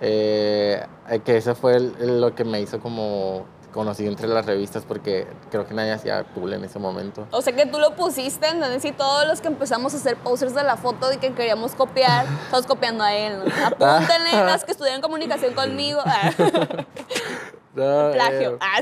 eh, 0.00 0.84
que 1.24 1.36
ese 1.36 1.54
fue 1.54 1.78
lo 1.80 2.34
que 2.34 2.44
me 2.44 2.60
hizo 2.60 2.80
como 2.80 3.44
conocí 3.72 4.06
entre 4.06 4.28
las 4.28 4.46
revistas 4.46 4.84
porque 4.86 5.26
creo 5.50 5.66
que 5.66 5.74
nadie 5.74 5.92
hacía 5.92 6.24
cool 6.34 6.52
en 6.52 6.64
ese 6.64 6.78
momento. 6.78 7.26
O 7.30 7.42
sea 7.42 7.54
que 7.54 7.66
tú 7.66 7.78
lo 7.78 7.94
pusiste, 7.96 8.48
en 8.48 8.60
Y 8.82 8.92
todos 8.92 9.26
los 9.26 9.40
que 9.40 9.48
empezamos 9.48 9.94
a 9.94 9.96
hacer 9.96 10.16
posters 10.16 10.54
de 10.54 10.62
la 10.62 10.76
foto 10.76 11.12
y 11.12 11.18
que 11.18 11.32
queríamos 11.32 11.72
copiar, 11.72 12.26
estamos 12.44 12.66
copiando 12.66 13.04
a 13.04 13.14
él. 13.14 13.38
¿no? 13.38 13.66
Apúntenle 13.66 14.30
ah. 14.32 14.44
las 14.46 14.64
que 14.64 14.72
estudian 14.72 15.00
comunicación 15.00 15.54
conmigo. 15.54 16.00
no, 17.74 18.10
Plagio. 18.12 18.52
Eh, 18.52 18.58
ah. 18.60 18.80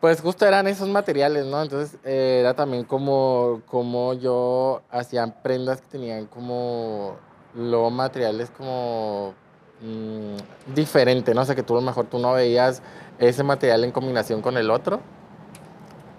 pues 0.00 0.20
justo 0.20 0.46
eran 0.46 0.66
esos 0.66 0.88
materiales, 0.88 1.46
¿no? 1.46 1.62
Entonces 1.62 1.98
eh, 2.04 2.38
era 2.40 2.54
también 2.54 2.84
como, 2.84 3.62
como 3.66 4.14
yo 4.14 4.82
hacía 4.90 5.26
prendas 5.42 5.80
que 5.80 5.88
tenían 5.88 6.26
como 6.26 7.16
lo 7.54 7.90
materiales 7.90 8.50
como 8.50 9.34
mm, 9.82 10.74
diferente, 10.74 11.34
¿no? 11.34 11.42
O 11.42 11.44
sea 11.44 11.54
que 11.54 11.62
tú 11.62 11.74
a 11.74 11.80
lo 11.80 11.86
mejor 11.86 12.06
tú 12.06 12.18
no 12.18 12.32
veías 12.32 12.82
ese 13.18 13.42
material 13.42 13.84
en 13.84 13.92
combinación 13.92 14.40
con 14.40 14.56
el 14.56 14.70
otro. 14.70 15.00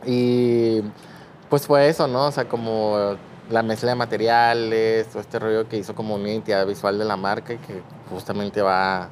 Y 0.05 0.81
pues 1.49 1.67
fue 1.67 1.87
eso, 1.87 2.07
¿no? 2.07 2.27
O 2.27 2.31
sea, 2.31 2.45
como 2.45 3.15
la 3.49 3.63
mezcla 3.63 3.89
de 3.89 3.95
materiales, 3.95 5.07
todo 5.07 5.21
este 5.21 5.39
rollo 5.39 5.67
que 5.67 5.77
hizo 5.77 5.95
como 5.95 6.15
una 6.15 6.29
identidad 6.29 6.65
visual 6.65 6.97
de 6.97 7.05
la 7.05 7.17
marca 7.17 7.53
y 7.53 7.57
que 7.57 7.81
justamente 8.09 8.61
va 8.61 9.09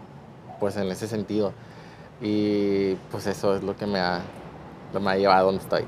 pues 0.59 0.77
en 0.77 0.89
ese 0.89 1.07
sentido. 1.07 1.53
Y 2.21 2.95
pues 3.11 3.27
eso 3.27 3.55
es 3.55 3.63
lo 3.63 3.75
que 3.75 3.85
me 3.85 3.99
ha, 3.99 4.21
me 4.99 5.11
ha 5.11 5.15
llevado 5.17 5.39
a 5.39 5.43
donde 5.43 5.63
estoy. 5.63 5.85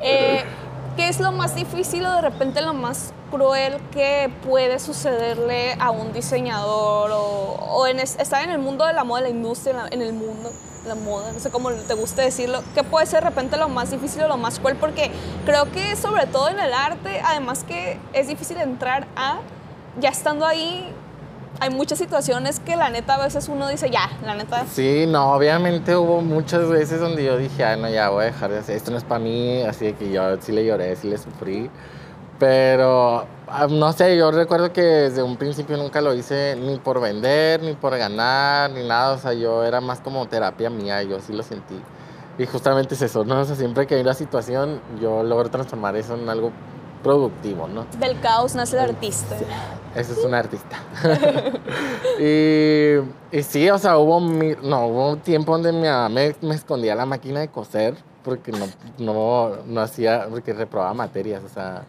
Eh, 0.00 0.42
¿Qué 0.96 1.10
es 1.10 1.20
lo 1.20 1.30
más 1.30 1.54
difícil 1.54 2.06
o 2.06 2.12
de 2.14 2.22
repente 2.22 2.62
lo 2.62 2.72
más 2.72 3.12
cruel 3.30 3.76
que 3.92 4.30
puede 4.48 4.78
sucederle 4.78 5.74
a 5.78 5.90
un 5.90 6.14
diseñador 6.14 7.10
o, 7.12 7.86
en 7.86 8.00
estar 8.00 8.42
en 8.42 8.48
el 8.48 8.58
mundo 8.58 8.86
de 8.86 8.94
la 8.94 9.04
moda, 9.04 9.20
de 9.20 9.28
la 9.28 9.36
industria, 9.36 9.88
en, 9.90 10.00
el 10.00 10.14
mundo 10.14 10.50
la 10.86 10.94
moda, 10.94 11.32
no 11.32 11.38
sé 11.38 11.50
cómo 11.50 11.70
te 11.70 11.92
guste 11.92 12.22
decirlo, 12.22 12.62
¿qué 12.74 12.82
puede 12.82 13.04
ser 13.04 13.24
de 13.24 13.28
repente 13.28 13.58
lo 13.58 13.68
más 13.68 13.90
difícil 13.90 14.22
o 14.22 14.28
lo 14.28 14.38
más 14.38 14.58
cruel? 14.58 14.76
Porque 14.76 15.10
creo 15.44 15.70
que 15.70 15.96
sobre 15.96 16.26
todo 16.26 16.48
en 16.48 16.58
el 16.58 16.72
arte, 16.72 17.20
además 17.22 17.62
que 17.64 18.00
es 18.14 18.28
difícil 18.28 18.56
entrar 18.56 19.06
a, 19.16 19.40
ya 20.00 20.08
estando 20.08 20.46
ahí, 20.46 20.90
hay 21.60 21.70
muchas 21.70 21.98
situaciones 21.98 22.60
que 22.60 22.76
la 22.76 22.90
neta 22.90 23.14
a 23.14 23.24
veces 23.24 23.48
uno 23.48 23.68
dice, 23.68 23.90
ya, 23.90 24.10
la 24.24 24.34
neta. 24.34 24.64
Sí, 24.66 25.06
no, 25.06 25.32
obviamente 25.32 25.96
hubo 25.96 26.20
muchas 26.20 26.68
veces 26.68 27.00
donde 27.00 27.24
yo 27.24 27.36
dije, 27.36 27.64
ay, 27.64 27.80
no, 27.80 27.88
ya 27.88 28.10
voy 28.10 28.24
a 28.24 28.26
dejar 28.26 28.50
de 28.50 28.58
hacer, 28.58 28.76
esto 28.76 28.90
no 28.90 28.98
es 28.98 29.04
para 29.04 29.20
mí, 29.20 29.62
así 29.62 29.92
que 29.94 30.10
yo 30.10 30.40
sí 30.40 30.52
le 30.52 30.64
lloré, 30.64 30.96
sí 30.96 31.08
le 31.08 31.18
sufrí. 31.18 31.70
Pero, 32.38 33.26
ah, 33.46 33.66
no 33.70 33.92
sé, 33.92 34.16
yo 34.16 34.30
recuerdo 34.30 34.72
que 34.72 34.82
desde 34.82 35.22
un 35.22 35.36
principio 35.36 35.76
nunca 35.76 36.00
lo 36.02 36.12
hice 36.12 36.56
ni 36.56 36.78
por 36.78 37.00
vender, 37.00 37.62
ni 37.62 37.72
por 37.72 37.96
ganar, 37.96 38.70
ni 38.70 38.86
nada. 38.86 39.14
O 39.14 39.18
sea, 39.18 39.32
yo 39.32 39.64
era 39.64 39.80
más 39.80 40.00
como 40.00 40.26
terapia 40.26 40.68
mía, 40.68 41.02
yo 41.02 41.18
sí 41.20 41.32
lo 41.32 41.42
sentí. 41.42 41.80
Y 42.38 42.44
justamente 42.44 42.94
es 42.94 43.00
eso, 43.00 43.24
¿no? 43.24 43.40
O 43.40 43.44
sea, 43.46 43.56
siempre 43.56 43.86
que 43.86 43.94
hay 43.94 44.02
una 44.02 44.12
situación, 44.12 44.80
yo 45.00 45.22
logro 45.22 45.48
transformar 45.48 45.96
eso 45.96 46.14
en 46.14 46.28
algo 46.28 46.52
productivo, 47.02 47.68
¿no? 47.68 47.86
Del 47.98 48.20
caos 48.20 48.54
nace 48.54 48.76
el 48.76 48.90
artista. 48.90 49.36
Eso 49.96 50.12
es 50.12 50.18
un 50.18 50.34
artista. 50.34 50.76
y, 52.20 52.96
y, 53.36 53.42
sí, 53.42 53.70
o 53.70 53.78
sea, 53.78 53.96
hubo, 53.98 54.20
no, 54.20 54.86
hubo 54.86 55.10
un 55.12 55.20
tiempo 55.20 55.52
donde 55.52 55.72
mi 55.72 55.88
mamá 55.88 56.08
me, 56.08 56.36
me 56.42 56.54
escondía 56.54 56.94
la 56.94 57.06
máquina 57.06 57.40
de 57.40 57.48
coser 57.48 57.94
porque 58.22 58.52
no, 58.52 58.66
no, 58.98 59.56
no 59.64 59.80
hacía, 59.80 60.26
porque 60.28 60.52
reprobaba 60.52 60.92
materias, 60.92 61.42
o 61.44 61.48
sea, 61.48 61.84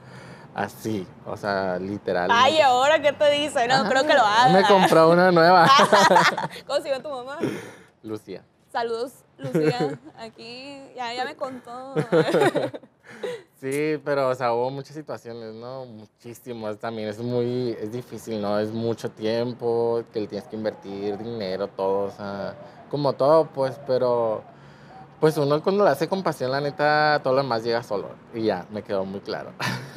así, 0.53 1.07
o 1.25 1.35
sea, 1.35 1.79
literal. 1.79 2.29
Ay, 2.31 2.61
¿ahora 2.61 3.01
qué 3.01 3.11
te 3.11 3.29
dice? 3.31 3.67
No, 3.67 3.89
creo 3.89 4.05
que 4.05 4.13
lo 4.13 4.21
haga. 4.21 4.53
Me 4.53 4.63
compró 4.63 5.09
una 5.09 5.31
nueva. 5.31 5.67
¿Cómo 6.65 6.79
se 6.79 6.89
llama 6.89 7.03
tu 7.03 7.09
mamá? 7.09 7.37
Lucía. 8.03 8.43
Saludos, 8.71 9.13
Lucía. 9.37 9.99
Aquí 10.19 10.79
ya, 10.95 11.13
ya 11.13 11.25
me 11.25 11.35
contó. 11.35 11.95
Sí, 13.59 13.99
pero 14.05 14.29
o 14.29 14.35
sea, 14.35 14.53
hubo 14.53 14.69
muchas 14.69 14.95
situaciones, 14.95 15.53
¿no? 15.55 15.85
Muchísimas 15.85 16.77
también. 16.77 17.09
Es 17.09 17.19
muy, 17.19 17.75
es 17.79 17.91
difícil, 17.91 18.39
¿no? 18.39 18.59
Es 18.59 18.71
mucho 18.71 19.09
tiempo 19.09 20.03
que 20.13 20.21
le 20.21 20.27
tienes 20.27 20.47
que 20.47 20.55
invertir, 20.55 21.17
dinero, 21.17 21.67
todo, 21.67 22.11
como 22.89 23.13
todo, 23.13 23.45
pues, 23.45 23.79
pero 23.87 24.43
pues 25.19 25.35
uno 25.37 25.63
cuando 25.63 25.83
lo 25.83 25.89
hace 25.89 26.07
con 26.07 26.21
pasión, 26.21 26.51
la 26.51 26.61
neta, 26.61 27.19
todo 27.23 27.33
lo 27.33 27.41
demás 27.41 27.63
llega 27.63 27.81
solo. 27.81 28.09
Y 28.35 28.43
ya, 28.43 28.67
me 28.69 28.83
quedó 28.83 29.03
muy 29.03 29.19
claro. 29.21 29.51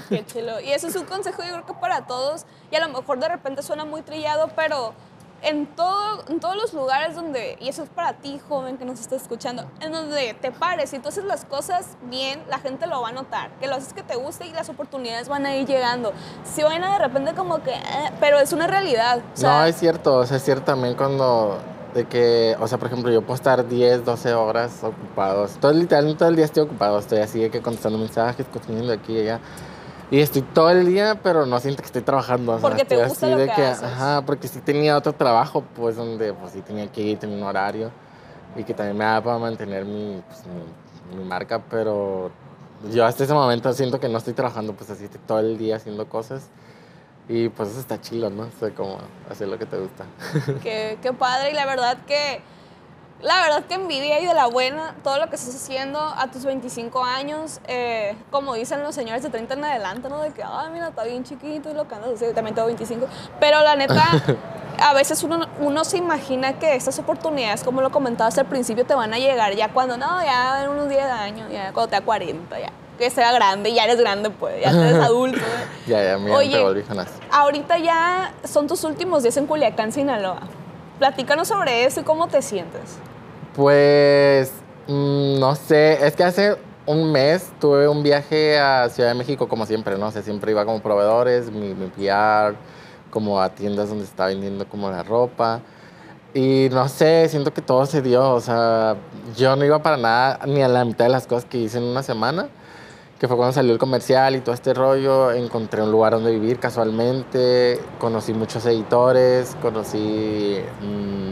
Qué 0.08 0.24
chulo. 0.24 0.60
Y 0.60 0.70
eso 0.70 0.88
es 0.88 0.96
un 0.96 1.04
consejo 1.04 1.42
yo 1.42 1.52
creo 1.52 1.66
que 1.66 1.74
para 1.74 2.06
todos. 2.06 2.46
Y 2.70 2.76
a 2.76 2.86
lo 2.86 2.88
mejor 2.88 3.18
de 3.18 3.28
repente 3.28 3.62
suena 3.62 3.84
muy 3.84 4.00
trillado, 4.00 4.48
pero 4.56 4.94
en, 5.42 5.66
todo, 5.66 6.24
en 6.28 6.40
todos 6.40 6.56
los 6.56 6.74
lugares 6.74 7.14
donde, 7.14 7.56
y 7.60 7.68
eso 7.68 7.82
es 7.82 7.88
para 7.88 8.14
ti, 8.14 8.40
joven, 8.48 8.78
que 8.78 8.84
nos 8.84 9.00
está 9.00 9.16
escuchando, 9.16 9.64
en 9.80 9.92
donde 9.92 10.34
te 10.34 10.52
pares 10.52 10.92
y 10.92 10.98
tú 10.98 11.08
haces 11.08 11.24
las 11.24 11.44
cosas 11.44 11.96
bien, 12.04 12.42
la 12.48 12.58
gente 12.58 12.86
lo 12.86 13.00
va 13.00 13.08
a 13.08 13.12
notar, 13.12 13.50
que 13.60 13.66
lo 13.66 13.76
haces 13.76 13.92
que 13.92 14.02
te 14.02 14.16
guste 14.16 14.46
y 14.46 14.52
las 14.52 14.68
oportunidades 14.68 15.28
van 15.28 15.46
a 15.46 15.56
ir 15.56 15.66
llegando. 15.66 16.12
Si 16.44 16.62
van 16.62 16.84
a 16.84 16.92
de 16.92 16.98
repente 16.98 17.34
como 17.34 17.62
que, 17.62 17.72
eh, 17.72 18.12
pero 18.20 18.38
es 18.38 18.52
una 18.52 18.66
realidad. 18.66 19.20
no, 19.42 19.64
es 19.64 19.76
cierto, 19.76 20.16
o 20.16 20.26
sea, 20.26 20.36
es 20.36 20.44
cierto 20.44 20.64
también 20.64 20.94
cuando, 20.94 21.58
de 21.94 22.06
que, 22.06 22.56
o 22.60 22.68
sea, 22.68 22.78
por 22.78 22.88
ejemplo, 22.88 23.10
yo 23.10 23.22
puedo 23.22 23.34
estar 23.34 23.66
10, 23.66 24.04
12 24.04 24.34
horas 24.34 24.82
ocupados, 24.82 25.52
todo, 25.60 25.72
literalmente 25.72 26.18
todo 26.18 26.28
el 26.28 26.36
día 26.36 26.44
estoy 26.44 26.64
ocupado, 26.64 26.98
estoy 26.98 27.18
así 27.18 27.40
de 27.40 27.50
que 27.50 27.62
contestando 27.62 27.98
mensajes, 27.98 28.46
cocinando 28.52 28.92
aquí 28.92 29.14
y 29.14 29.20
allá. 29.20 29.40
Y 30.10 30.20
estoy 30.20 30.42
todo 30.42 30.70
el 30.70 30.86
día, 30.86 31.20
pero 31.22 31.46
no 31.46 31.60
siento 31.60 31.82
que 31.82 31.86
estoy 31.86 32.02
trabajando. 32.02 32.58
Porque 32.60 32.84
te 32.84 33.04
gusta 33.04 33.28
lo 33.28 33.36
que, 33.36 33.50
haces. 33.52 33.84
Ajá, 33.84 34.22
porque 34.26 34.48
sí 34.48 34.60
tenía 34.60 34.96
otro 34.96 35.12
trabajo, 35.12 35.62
pues, 35.76 35.96
donde 35.96 36.32
pues 36.32 36.52
sí 36.52 36.62
tenía 36.62 36.90
que 36.90 37.00
ir, 37.00 37.18
tenía 37.18 37.36
un 37.36 37.44
horario. 37.44 37.92
Y 38.56 38.64
que 38.64 38.74
también 38.74 38.98
me 38.98 39.04
daba 39.04 39.22
para 39.22 39.38
mantener 39.38 39.84
mi, 39.84 40.20
pues, 40.26 40.42
mi, 41.16 41.24
marca, 41.24 41.62
pero 41.70 42.30
yo 42.90 43.04
hasta 43.04 43.22
ese 43.22 43.34
momento 43.34 43.72
siento 43.72 44.00
que 44.00 44.08
no 44.08 44.18
estoy 44.18 44.32
trabajando, 44.32 44.72
pues 44.72 44.90
así 44.90 45.04
estoy 45.04 45.20
todo 45.26 45.38
el 45.38 45.56
día 45.56 45.76
haciendo 45.76 46.08
cosas. 46.08 46.48
Y 47.28 47.48
pues 47.48 47.68
eso 47.70 47.78
está 47.78 48.00
chido, 48.00 48.30
¿no? 48.30 48.42
O 48.42 48.58
sea, 48.58 48.70
como 48.70 48.98
hacer 49.30 49.46
lo 49.46 49.56
que 49.58 49.66
te 49.66 49.78
gusta. 49.78 50.04
Qué, 50.62 50.98
qué 51.00 51.12
padre, 51.12 51.52
y 51.52 51.54
la 51.54 51.66
verdad 51.66 51.98
que 52.06 52.42
la 53.22 53.42
verdad 53.42 53.64
que 53.64 53.74
envidia 53.74 54.18
y 54.20 54.26
de 54.26 54.34
la 54.34 54.46
buena 54.46 54.94
todo 55.02 55.18
lo 55.18 55.28
que 55.28 55.36
estás 55.36 55.54
haciendo 55.54 55.98
a 55.98 56.28
tus 56.30 56.44
25 56.44 57.04
años. 57.04 57.60
Eh, 57.68 58.16
como 58.30 58.54
dicen 58.54 58.82
los 58.82 58.94
señores 58.94 59.22
de 59.22 59.28
30 59.28 59.54
en 59.54 59.64
adelante, 59.64 60.08
¿no? 60.08 60.20
De 60.22 60.30
que, 60.30 60.42
ah, 60.42 60.68
mira, 60.72 60.88
está 60.88 61.04
bien 61.04 61.24
chiquito 61.24 61.70
y 61.70 61.74
lo 61.74 61.86
que 61.86 61.94
andas 61.94 62.10
así. 62.14 62.24
También 62.34 62.54
tengo 62.54 62.66
25. 62.66 63.06
Pero 63.38 63.60
la 63.62 63.76
neta, 63.76 64.02
a 64.82 64.94
veces 64.94 65.22
uno, 65.22 65.46
uno 65.58 65.84
se 65.84 65.98
imagina 65.98 66.58
que 66.58 66.74
estas 66.74 66.98
oportunidades, 66.98 67.62
como 67.62 67.82
lo 67.82 67.90
comentabas 67.90 68.38
al 68.38 68.46
principio, 68.46 68.86
te 68.86 68.94
van 68.94 69.12
a 69.12 69.18
llegar 69.18 69.54
ya 69.54 69.68
cuando, 69.72 69.98
no, 69.98 70.22
ya 70.22 70.64
en 70.64 70.70
unos 70.70 70.88
10 70.88 71.04
años, 71.04 71.50
ya 71.52 71.72
cuando 71.72 71.90
te 71.90 71.96
da 71.96 72.02
40, 72.02 72.58
ya. 72.58 72.72
Que 72.98 73.08
sea 73.08 73.32
grande, 73.32 73.72
ya 73.72 73.84
eres 73.84 73.98
grande, 73.98 74.28
pues, 74.28 74.62
ya 74.62 74.70
eres 74.70 74.94
adulto. 74.94 75.40
ya, 75.86 76.02
ya, 76.02 76.18
mira, 76.18 76.36
Oye, 76.36 76.56
te 76.56 76.62
volví 76.62 76.84
ahorita 77.32 77.78
ya 77.78 78.34
son 78.44 78.66
tus 78.66 78.84
últimos 78.84 79.22
días 79.22 79.38
en 79.38 79.46
Culiacán, 79.46 79.90
Sinaloa. 79.90 80.40
Platícanos 81.00 81.48
sobre 81.48 81.86
eso 81.86 82.02
y 82.02 82.04
cómo 82.04 82.28
te 82.28 82.42
sientes. 82.42 82.98
Pues, 83.56 84.52
mm, 84.86 85.40
no 85.40 85.54
sé, 85.54 86.06
es 86.06 86.14
que 86.14 86.24
hace 86.24 86.58
un 86.84 87.10
mes 87.10 87.50
tuve 87.58 87.88
un 87.88 88.02
viaje 88.02 88.58
a 88.58 88.86
Ciudad 88.90 89.08
de 89.08 89.14
México 89.14 89.48
como 89.48 89.64
siempre, 89.64 89.96
¿no? 89.96 90.10
sé, 90.10 90.22
siempre 90.22 90.50
iba 90.50 90.62
como 90.66 90.82
proveedores, 90.82 91.50
mi, 91.50 91.72
mi 91.72 91.86
PR, 91.86 92.54
como 93.08 93.40
a 93.40 93.48
tiendas 93.48 93.88
donde 93.88 94.04
estaba 94.04 94.28
vendiendo 94.28 94.68
como 94.68 94.90
la 94.90 95.02
ropa. 95.02 95.62
Y 96.34 96.68
no 96.70 96.86
sé, 96.86 97.30
siento 97.30 97.54
que 97.54 97.62
todo 97.62 97.86
se 97.86 98.02
dio, 98.02 98.34
o 98.34 98.40
sea, 98.42 98.94
yo 99.38 99.56
no 99.56 99.64
iba 99.64 99.82
para 99.82 99.96
nada 99.96 100.40
ni 100.46 100.60
a 100.60 100.68
la 100.68 100.84
mitad 100.84 101.06
de 101.06 101.12
las 101.12 101.26
cosas 101.26 101.46
que 101.46 101.56
hice 101.56 101.78
en 101.78 101.84
una 101.84 102.02
semana, 102.02 102.50
que 103.20 103.28
fue 103.28 103.36
cuando 103.36 103.52
salió 103.52 103.74
el 103.74 103.78
comercial 103.78 104.34
y 104.34 104.40
todo 104.40 104.54
este 104.54 104.72
rollo, 104.72 105.30
encontré 105.30 105.82
un 105.82 105.92
lugar 105.92 106.14
donde 106.14 106.32
vivir 106.32 106.58
casualmente, 106.58 107.78
conocí 107.98 108.32
muchos 108.32 108.64
editores, 108.64 109.56
conocí... 109.60 110.58
Mmm, 110.80 111.30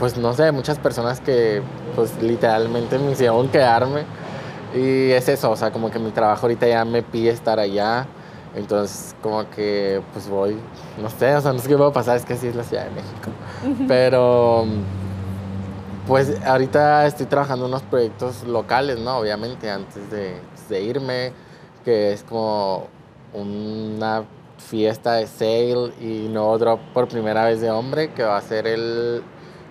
pues 0.00 0.18
no 0.18 0.32
sé, 0.34 0.52
muchas 0.52 0.78
personas 0.78 1.20
que 1.20 1.62
pues 1.94 2.20
literalmente 2.20 2.98
me 2.98 3.12
hicieron 3.12 3.48
quedarme. 3.48 4.02
Y 4.74 5.12
es 5.12 5.28
eso, 5.28 5.50
o 5.50 5.56
sea, 5.56 5.70
como 5.70 5.90
que 5.90 5.98
mi 5.98 6.10
trabajo 6.10 6.42
ahorita 6.42 6.66
ya 6.66 6.84
me 6.84 7.02
pide 7.02 7.30
estar 7.30 7.58
allá. 7.58 8.06
Entonces, 8.54 9.14
como 9.22 9.48
que 9.50 10.02
pues 10.12 10.28
voy, 10.28 10.56
no 11.00 11.08
sé, 11.08 11.34
o 11.36 11.40
sea, 11.40 11.52
no 11.52 11.60
sé 11.60 11.68
qué 11.68 11.76
va 11.76 11.86
a 11.86 11.92
pasar, 11.92 12.16
es 12.16 12.24
que 12.24 12.34
así 12.34 12.48
es 12.48 12.56
la 12.56 12.64
Ciudad 12.64 12.84
de 12.84 12.90
México. 12.90 13.30
Pero 13.86 14.66
pues 16.06 16.40
ahorita 16.44 17.06
estoy 17.06 17.26
trabajando 17.26 17.66
en 17.66 17.70
unos 17.70 17.82
proyectos 17.82 18.44
locales, 18.44 18.98
¿no? 18.98 19.18
Obviamente, 19.18 19.70
antes 19.70 20.10
de, 20.10 20.36
de 20.68 20.82
irme, 20.82 21.32
que 21.84 22.12
es 22.12 22.22
como 22.22 22.88
una 23.32 24.24
fiesta 24.58 25.14
de 25.14 25.26
sale 25.26 25.92
y 26.00 26.28
nuevo 26.28 26.58
drop 26.58 26.80
por 26.92 27.08
primera 27.08 27.44
vez 27.44 27.60
de 27.60 27.70
hombre, 27.70 28.12
que 28.12 28.22
va 28.22 28.36
a 28.36 28.42
ser 28.42 28.66
el 28.66 29.22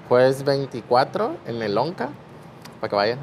jueves 0.08 0.44
24 0.44 1.38
en 1.48 1.62
el 1.62 1.78
Onca, 1.78 2.10
para 2.80 2.90
que 2.90 2.96
vayan. 2.96 3.20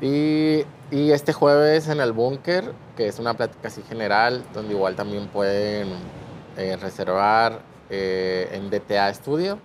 Y, 0.00 0.64
y 0.90 1.12
este 1.12 1.32
jueves 1.32 1.88
en 1.88 2.00
el 2.00 2.12
Búnker, 2.12 2.72
que 2.96 3.06
es 3.06 3.18
una 3.18 3.34
plática 3.34 3.68
así 3.68 3.82
general, 3.82 4.42
donde 4.54 4.74
igual 4.74 4.96
también 4.96 5.28
pueden 5.28 5.88
eh, 6.56 6.76
reservar 6.76 7.60
eh, 7.88 8.48
en 8.52 8.70
DTA 8.70 9.12
Studio. 9.14 9.58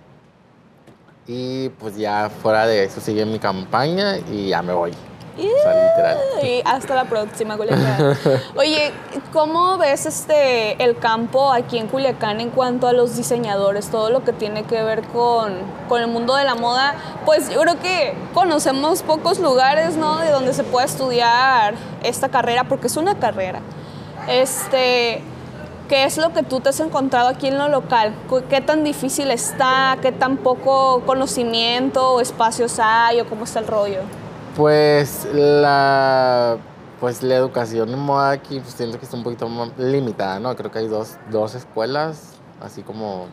Y 1.28 1.70
pues 1.70 1.98
ya 1.98 2.30
fuera 2.30 2.68
de 2.68 2.84
eso 2.84 3.02
sigue 3.02 3.26
mi 3.26 3.40
campaña 3.40 4.18
y 4.32 4.50
ya 4.50 4.62
me 4.62 4.74
voy. 4.74 4.92
Y 6.44 6.62
hasta 6.66 6.96
la 6.96 7.06
próxima, 7.06 7.58
Culiacán. 7.58 8.18
Oye, 8.56 8.92
¿cómo 9.34 9.78
ves 9.78 10.06
este 10.06 10.82
el 10.84 10.98
campo 10.98 11.52
aquí 11.52 11.78
en 11.78 11.88
Culiacán 11.88 12.40
en 12.40 12.52
cuanto 12.52 12.88
a 12.88 12.94
los 12.94 13.16
diseñadores, 13.16 13.90
todo 13.90 14.10
lo 14.10 14.24
que 14.24 14.34
tiene 14.34 14.64
que 14.64 14.82
ver 14.84 15.04
con, 15.08 15.54
con 15.90 16.02
el 16.02 16.08
mundo 16.08 16.36
de 16.36 16.44
la 16.44 16.56
moda? 16.56 16.96
Pues 17.26 17.50
yo 17.50 17.62
creo 17.62 17.80
que 17.80 18.14
conocemos 18.34 19.02
pocos 19.02 19.40
lugares, 19.40 19.98
¿no? 19.98 20.18
De 20.18 20.30
donde 20.30 20.54
se 20.54 20.64
pueda 20.64 20.86
estudiar 20.86 21.76
esta 22.04 22.30
carrera, 22.30 22.66
porque 22.66 22.88
es 22.88 22.98
una 22.98 23.16
carrera. 23.18 23.60
Este, 24.28 25.22
¿Qué 25.90 26.04
es 26.04 26.18
lo 26.18 26.34
que 26.34 26.42
tú 26.44 26.62
te 26.62 26.70
has 26.70 26.80
encontrado 26.80 27.28
aquí 27.28 27.48
en 27.48 27.58
lo 27.58 27.70
local? 27.70 28.14
¿Qué 28.50 28.62
tan 28.62 28.84
difícil 28.84 29.30
está? 29.32 29.98
¿Qué 30.02 30.12
tan 30.12 30.38
poco 30.38 31.02
conocimiento 31.06 32.14
o 32.14 32.22
espacios 32.22 32.80
hay? 32.80 33.22
¿O 33.22 33.28
cómo 33.28 33.44
está 33.44 33.60
el 33.60 33.68
rollo? 33.68 34.02
Pues 34.56 35.28
la, 35.34 36.58
pues 37.02 37.22
la 37.24 37.36
educación 37.36 37.90
en 37.90 38.00
moda 38.00 38.32
aquí 38.32 38.62
pues, 38.62 38.74
siento 38.74 38.98
que 38.98 39.04
está 39.04 39.18
un 39.18 39.24
poquito 39.24 39.50
limitada, 39.78 40.40
¿no? 40.40 40.56
Creo 40.56 40.72
que 40.72 40.80
hay 40.80 40.88
dos, 40.88 41.18
dos 41.30 41.56
escuelas 41.56 42.36
así 42.62 42.82
como 42.82 43.28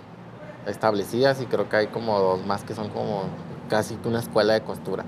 establecidas 0.67 1.41
y 1.41 1.47
creo 1.47 1.69
que 1.69 1.77
hay 1.77 1.87
como 1.87 2.19
dos 2.19 2.45
más 2.45 2.65
que 2.65 2.75
son 2.75 2.89
como 2.89 3.23
casi 3.69 3.97
una 4.05 4.19
escuela 4.19 4.55
de 4.55 4.63
costura. 4.63 5.05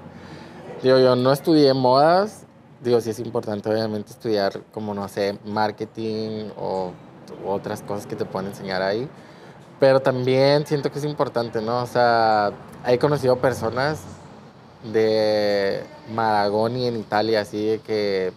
Digo, 0.85 0.99
yo 1.00 1.16
no 1.16 1.33
estudié 1.33 1.75
modas, 1.75 2.44
digo, 2.80 3.00
sí 3.00 3.11
es 3.11 3.18
importante 3.18 3.68
obviamente 3.68 4.12
estudiar 4.12 4.61
como, 4.73 4.94
no 4.94 5.09
sé, 5.09 5.37
marketing 5.44 6.50
o 6.56 6.92
otras 7.44 7.83
cosas 7.83 8.06
que 8.06 8.14
te 8.14 8.25
pueden 8.25 8.50
enseñar 8.50 8.83
ahí. 8.83 9.09
Pero 9.80 9.99
también 9.99 10.64
siento 10.64 10.92
que 10.92 11.00
es 11.00 11.04
importante, 11.04 11.61
¿no? 11.61 11.83
O 11.83 11.87
sea, 11.87 12.52
he 12.87 12.99
conocido 13.00 13.37
personas 13.38 14.00
de 14.84 15.82
Maragoni 16.14 16.86
en 16.86 16.96
Italia, 16.96 17.40
así 17.40 17.66
de 17.66 17.78
que 17.80 18.32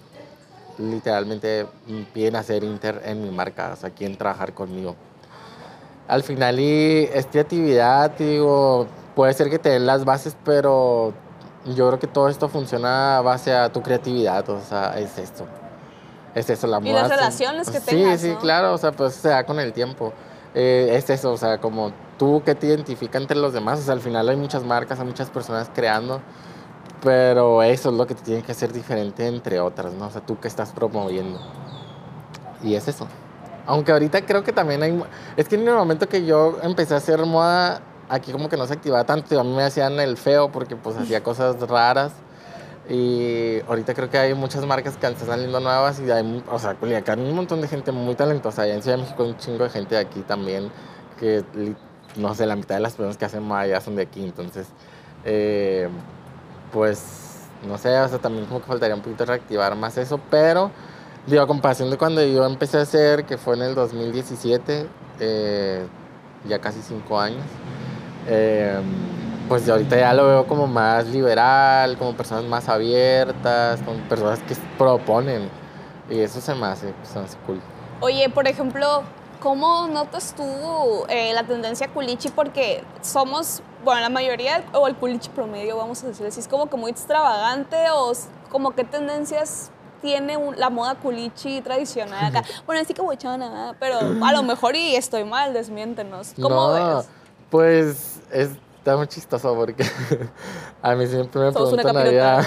literalmente 0.78 1.66
piden 2.14 2.36
hacer 2.36 2.64
Inter 2.64 3.02
en 3.06 3.22
mi 3.24 3.32
marca, 3.32 3.72
o 3.74 3.76
sea, 3.76 3.90
quieren 3.90 4.18
trabajar 4.18 4.54
conmigo. 4.54 4.96
Al 6.08 6.24
final, 6.24 6.60
y 6.60 7.10
es 7.14 7.26
creatividad, 7.26 8.12
digo, 8.12 8.88
puede 9.16 9.34
ser 9.34 9.50
que 9.50 9.60
te 9.60 9.70
den 9.70 9.86
las 9.86 10.06
bases, 10.06 10.38
pero 10.46 11.14
yo 11.66 11.88
creo 11.88 12.00
que 12.00 12.08
todo 12.08 12.30
esto 12.30 12.48
funciona 12.48 13.18
a 13.18 13.22
base 13.22 13.54
a 13.54 13.70
tu 13.72 13.82
creatividad, 13.82 14.48
o 14.50 14.62
sea, 14.62 14.98
es 14.98 15.18
esto. 15.18 15.46
Es 16.34 16.50
eso, 16.50 16.68
la 16.68 16.80
moda. 16.80 16.90
Y 16.90 16.94
las 16.94 17.10
relaciones 17.10 17.70
que 17.70 17.80
sí, 17.80 17.86
tengas, 17.88 18.22
Sí, 18.22 18.28
sí, 18.28 18.34
¿no? 18.34 18.40
claro, 18.40 18.74
o 18.74 18.78
sea, 18.78 18.92
pues 18.92 19.16
se 19.16 19.30
da 19.30 19.44
con 19.44 19.60
el 19.60 19.74
tiempo. 19.74 20.14
Eh, 20.54 20.90
es 20.94 21.10
eso, 21.10 21.32
o 21.32 21.38
sea, 21.38 21.58
como 21.58 21.92
tú 22.18 22.42
que 22.44 22.56
te 22.56 22.68
identifica 22.68 23.18
entre 23.18 23.38
los 23.38 23.54
demás, 23.54 23.80
o 23.80 23.82
sea, 23.84 23.94
al 23.94 24.02
final 24.02 24.28
hay 24.30 24.36
muchas 24.36 24.64
marcas, 24.64 25.00
hay 25.00 25.06
muchas 25.06 25.30
personas 25.30 25.70
creando, 25.74 26.22
pero 27.04 27.64
eso 27.64 27.90
es 27.90 27.96
lo 27.96 28.08
que 28.08 28.16
te 28.16 28.24
tiene 28.24 28.42
que 28.44 28.52
hacer 28.52 28.74
diferente 28.74 29.28
entre 29.28 29.60
otras, 29.60 29.94
¿no? 29.94 30.08
O 30.08 30.10
sea, 30.10 30.22
tú 30.22 30.40
que 30.40 30.48
estás 30.48 30.72
promoviendo. 30.72 31.40
Y 32.64 32.76
es 32.76 32.88
eso. 32.88 33.08
Aunque 33.66 33.92
ahorita 33.92 34.26
creo 34.26 34.44
que 34.44 34.52
también 34.52 34.82
hay... 34.82 35.04
Es 35.36 35.48
que 35.48 35.56
en 35.56 35.68
el 35.68 35.76
momento 35.76 36.08
que 36.08 36.26
yo 36.26 36.58
empecé 36.64 36.94
a 36.94 36.98
hacer 36.98 37.24
moda, 37.26 37.82
aquí 38.10 38.32
como 38.32 38.50
que 38.50 38.58
no 38.58 38.66
se 38.66 38.74
activaba 38.74 39.04
tanto, 39.04 39.40
a 39.40 39.44
mí 39.44 39.54
me 39.54 39.64
hacían 39.64 40.00
el 40.00 40.18
feo 40.18 40.52
porque 40.52 40.76
pues 40.76 40.98
hacía 40.98 41.22
cosas 41.22 41.60
raras. 41.68 42.14
Y 42.90 43.60
ahorita 43.68 43.94
creo 43.94 44.10
que 44.10 44.18
hay 44.18 44.34
muchas 44.34 44.66
marcas 44.66 44.96
que 44.96 45.06
están 45.06 45.28
saliendo 45.28 45.60
nuevas 45.60 46.00
y 46.00 46.10
hay, 46.10 46.44
o 46.50 46.58
sea, 46.58 46.76
Culiacán 46.76 47.20
hay 47.20 47.30
un 47.30 47.36
montón 47.36 47.60
de 47.60 47.68
gente 47.68 47.92
muy 47.92 48.16
talentosa. 48.16 48.62
Allá 48.62 48.76
en 48.76 48.82
Ciudad 48.82 48.98
de 48.98 49.04
México 49.04 49.24
hay 49.24 49.30
un 49.30 49.38
chingo 49.38 49.66
de 49.66 49.70
gente 49.70 49.96
de 49.96 50.02
aquí 50.02 50.22
también 50.22 50.72
que, 51.18 51.44
no 52.18 52.34
sé, 52.36 52.46
la 52.46 52.56
mitad 52.56 52.76
de 52.76 52.82
las 52.82 52.94
personas 52.94 53.18
que 53.18 53.26
hacen 53.26 53.44
moda 53.44 53.68
ya 53.68 53.82
son 53.82 53.96
de 53.96 54.04
aquí. 54.04 54.24
Entonces, 54.24 54.68
eh, 55.26 55.90
pues, 56.72 57.48
no 57.68 57.78
sé, 57.78 57.98
o 58.00 58.08
sea, 58.08 58.20
también 58.20 58.46
como 58.46 58.62
que 58.62 58.68
faltaría 58.68 58.96
un 58.96 59.02
poquito 59.02 59.26
reactivar 59.26 59.76
más 59.76 59.98
eso. 59.98 60.20
Pero, 60.30 60.72
digo, 61.26 61.42
a 61.42 61.48
comparación 61.48 61.90
de 61.90 61.98
cuando 61.98 62.24
yo 62.24 62.46
empecé 62.46 62.78
a 62.78 62.82
hacer, 62.82 63.26
que 63.26 63.38
fue 63.38 63.56
en 63.56 63.64
el 63.64 63.76
2017, 63.76 64.88
eh, 65.20 65.88
ya 66.48 66.60
casi 66.60 66.82
cinco 66.82 67.20
años, 67.20 67.44
eh, 68.28 68.80
pues 69.48 69.68
ahorita 69.70 69.98
ya 69.98 70.14
lo 70.14 70.28
veo 70.28 70.48
como 70.48 70.68
más 70.68 71.08
liberal, 71.08 71.98
como 71.98 72.16
personas 72.16 72.44
más 72.46 72.68
abiertas, 72.68 73.82
como 73.84 74.00
personas 74.10 74.40
que 74.40 74.56
proponen. 74.78 75.50
Y 76.10 76.20
eso 76.20 76.42
se 76.42 76.54
me 76.56 76.68
hace, 76.68 76.94
se 77.04 77.20
me 77.20 77.26
hace 77.26 77.38
cool. 77.46 77.60
Oye, 78.02 78.30
por 78.30 78.48
ejemplo, 78.48 79.04
¿cómo 79.42 79.88
notas 79.88 80.34
tú 80.36 80.44
eh, 81.10 81.34
la 81.34 81.44
tendencia 81.44 81.88
culichi? 81.88 82.30
Porque 82.30 82.84
somos, 83.02 83.62
bueno, 83.84 84.02
la 84.02 84.10
mayoría, 84.10 84.64
o 84.74 84.88
el 84.88 84.96
culichi 84.96 85.30
promedio, 85.30 85.78
vamos 85.78 86.04
a 86.04 86.08
decir 86.08 86.26
así, 86.26 86.40
es 86.40 86.48
como 86.48 86.70
que 86.70 86.78
muy 86.78 86.92
extravagante 86.92 87.78
o 87.92 88.12
como 88.52 88.72
qué 88.72 88.84
tendencias 88.84 89.72
tiene 90.02 90.38
un- 90.38 90.60
la 90.60 90.70
moda 90.70 90.96
culichi 90.96 91.62
tradicional 91.62 92.26
acá. 92.36 92.48
Bueno, 92.66 92.84
sí 92.86 92.94
que 92.94 93.02
buchona, 93.02 93.76
pero 93.80 93.98
a 94.24 94.32
lo 94.32 94.44
mejor 94.44 94.76
y 94.76 94.96
estoy 94.96 95.24
mal, 95.24 95.54
desmiéntenos. 95.54 96.34
¿Cómo 96.42 96.56
no, 96.78 96.98
ves? 96.98 97.08
Pues 97.50 98.20
es- 98.32 98.52
está 98.78 98.96
muy 98.96 99.08
chistoso 99.08 99.54
porque 99.56 99.84
a 100.82 100.96
mí 100.96 101.08
siempre 101.08 101.42
me 101.42 101.52
Somos 101.52 101.74
preguntan 101.74 101.98
allá. 101.98 102.40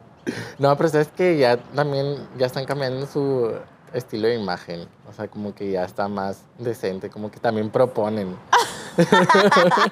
no, 0.58 0.76
pero 0.76 0.88
sabes 0.88 1.08
que 1.08 1.38
ya 1.38 1.56
también 1.56 2.28
ya 2.36 2.46
están 2.46 2.64
cambiando 2.66 3.06
su 3.06 3.52
estilo 3.92 4.28
de 4.28 4.36
imagen. 4.36 4.88
O 5.08 5.12
sea, 5.12 5.28
como 5.28 5.54
que 5.54 5.70
ya 5.70 5.84
está 5.84 6.08
más 6.08 6.42
decente, 6.58 7.10
como 7.10 7.30
que 7.30 7.38
también 7.40 7.70
proponen. 7.70 8.36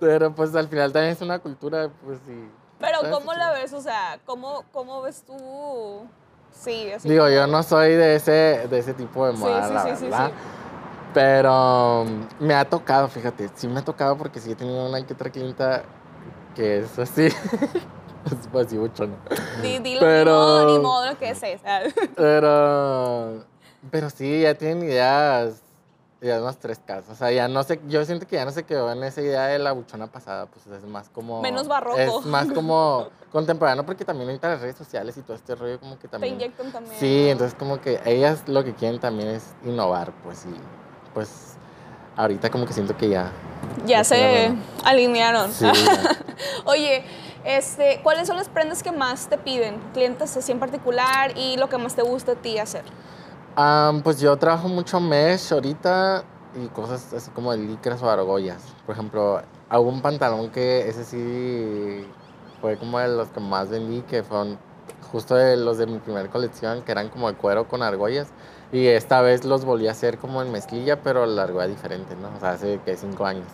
pero 0.00 0.34
pues 0.34 0.54
al 0.54 0.68
final 0.68 0.92
también 0.92 1.12
es 1.14 1.20
una 1.22 1.38
cultura, 1.38 1.88
pues 2.04 2.18
sí. 2.26 2.48
Pero 2.78 3.00
¿sabes? 3.00 3.16
¿cómo 3.16 3.32
la 3.34 3.52
ves? 3.52 3.72
O 3.72 3.80
sea, 3.80 4.18
¿cómo, 4.26 4.64
cómo 4.72 5.02
ves 5.02 5.22
tú? 5.26 6.06
Sí, 6.52 6.90
así. 6.92 7.08
Digo, 7.08 7.24
como- 7.24 7.34
yo 7.34 7.46
no 7.46 7.62
soy 7.62 7.94
de 7.94 8.16
ese, 8.16 8.66
de 8.68 8.78
ese 8.78 8.92
tipo 8.94 9.26
de 9.26 9.32
Sí, 9.32 9.38
moda, 9.38 9.68
sí, 9.68 9.74
la 9.74 9.82
sí, 9.82 9.90
sí, 9.96 10.04
verdad. 10.04 10.28
sí. 10.28 10.32
Pero 11.14 12.02
um, 12.02 12.26
me 12.40 12.54
ha 12.54 12.68
tocado, 12.68 13.08
fíjate, 13.08 13.48
sí 13.54 13.66
me 13.68 13.80
ha 13.80 13.84
tocado 13.84 14.18
porque 14.18 14.38
sí 14.38 14.52
he 14.52 14.54
tenido 14.54 14.86
una 14.86 15.04
que 15.06 15.14
otra 15.14 15.30
clienta 15.30 15.82
que 16.54 16.80
es 16.80 16.98
así. 16.98 17.28
es 18.54 18.66
así 18.66 18.76
mucho, 18.76 19.06
¿no? 19.06 19.16
Di- 19.62 19.78
dilo, 19.78 20.00
Pero- 20.00 20.30
ni 20.30 20.32
modo, 20.32 20.72
ni 20.76 20.78
modo 20.82 21.06
lo 21.06 21.18
que 21.18 21.30
es. 21.30 21.42
es. 21.42 21.60
Pero, 22.16 23.44
pero 23.90 24.10
sí, 24.10 24.40
ya 24.40 24.54
tienen 24.54 24.82
ideas, 24.82 25.60
ideas 26.20 26.42
más 26.42 26.56
frescas. 26.56 27.04
O 27.08 27.14
sea, 27.14 27.30
ya 27.30 27.46
no 27.46 27.62
sé, 27.62 27.80
yo 27.86 28.04
siento 28.04 28.26
que 28.26 28.34
ya 28.36 28.44
no 28.44 28.50
se 28.50 28.64
quedó 28.64 28.90
en 28.90 29.02
esa 29.04 29.20
idea 29.20 29.46
de 29.46 29.58
la 29.60 29.70
buchona 29.72 30.08
pasada, 30.08 30.46
pues 30.46 30.66
es 30.66 30.84
más 30.88 31.08
como... 31.08 31.40
Menos 31.40 31.68
barroco. 31.68 31.98
Es 31.98 32.26
más 32.26 32.50
como 32.52 33.08
contemporáneo 33.32 33.86
porque 33.86 34.04
también 34.04 34.28
ahorita 34.30 34.48
las 34.48 34.60
redes 34.60 34.76
sociales 34.76 35.16
y 35.16 35.22
todo 35.22 35.36
este 35.36 35.54
rollo 35.54 35.78
como 35.78 35.96
que 35.96 36.02
Te 36.02 36.08
también... 36.08 36.34
inyectan 36.34 36.72
también. 36.72 36.96
Sí, 36.98 37.28
entonces 37.28 37.56
como 37.56 37.80
que 37.80 38.00
ellas 38.04 38.42
lo 38.48 38.64
que 38.64 38.74
quieren 38.74 38.98
también 38.98 39.28
es 39.28 39.54
innovar, 39.64 40.10
pues 40.24 40.44
y 40.46 40.54
pues 41.14 41.56
ahorita 42.16 42.50
como 42.50 42.66
que 42.66 42.72
siento 42.72 42.96
que 42.96 43.08
ya. 43.10 43.30
Ya 43.84 43.98
ya 43.98 44.04
se 44.04 44.52
alinearon. 44.84 45.52
Sí, 45.52 45.64
ya. 45.64 46.16
Oye, 46.64 47.04
este, 47.46 48.00
¿cuáles 48.02 48.26
son 48.26 48.36
las 48.36 48.48
prendas 48.48 48.82
que 48.82 48.92
más 48.92 49.28
te 49.28 49.38
piden? 49.38 49.78
Clientes 49.94 50.36
así 50.36 50.52
en 50.52 50.58
particular 50.58 51.32
y 51.36 51.56
lo 51.56 51.68
que 51.68 51.78
más 51.78 51.94
te 51.94 52.02
gusta 52.02 52.32
a 52.32 52.34
ti 52.34 52.58
hacer. 52.58 52.82
Am, 53.54 54.02
pues 54.02 54.20
yo 54.20 54.36
trabajo 54.36 54.68
mucho 54.68 55.00
mesh 55.00 55.52
ahorita 55.52 56.24
y 56.62 56.66
cosas 56.68 57.12
así 57.12 57.30
como 57.30 57.52
de 57.52 57.58
licras 57.58 58.02
o 58.02 58.10
argollas. 58.10 58.62
Por 58.84 58.94
ejemplo, 58.94 59.40
hubo 59.70 59.88
un 59.88 60.02
pantalón 60.02 60.50
que 60.50 60.88
ese 60.88 61.04
sí 61.04 62.06
fue 62.60 62.76
como 62.76 62.98
de 62.98 63.08
los 63.08 63.28
que 63.28 63.40
más 63.40 63.70
vendí, 63.70 64.02
que 64.02 64.22
fueron 64.22 64.58
justo 65.12 65.34
de 65.34 65.56
los 65.56 65.78
de 65.78 65.86
mi 65.86 65.98
primera 65.98 66.28
colección, 66.28 66.82
que 66.82 66.92
eran 66.92 67.08
como 67.08 67.30
de 67.30 67.36
cuero 67.36 67.68
con 67.68 67.82
argollas. 67.82 68.28
Y 68.72 68.86
esta 68.88 69.20
vez 69.20 69.44
los 69.44 69.64
volví 69.64 69.86
a 69.86 69.92
hacer 69.92 70.18
como 70.18 70.42
en 70.42 70.50
mezclilla, 70.50 71.00
pero 71.02 71.24
la 71.24 71.44
argolla 71.44 71.68
diferente, 71.68 72.16
¿no? 72.16 72.28
O 72.36 72.40
sea, 72.40 72.50
hace 72.50 72.80
que 72.84 72.96
cinco 72.96 73.24
años. 73.24 73.46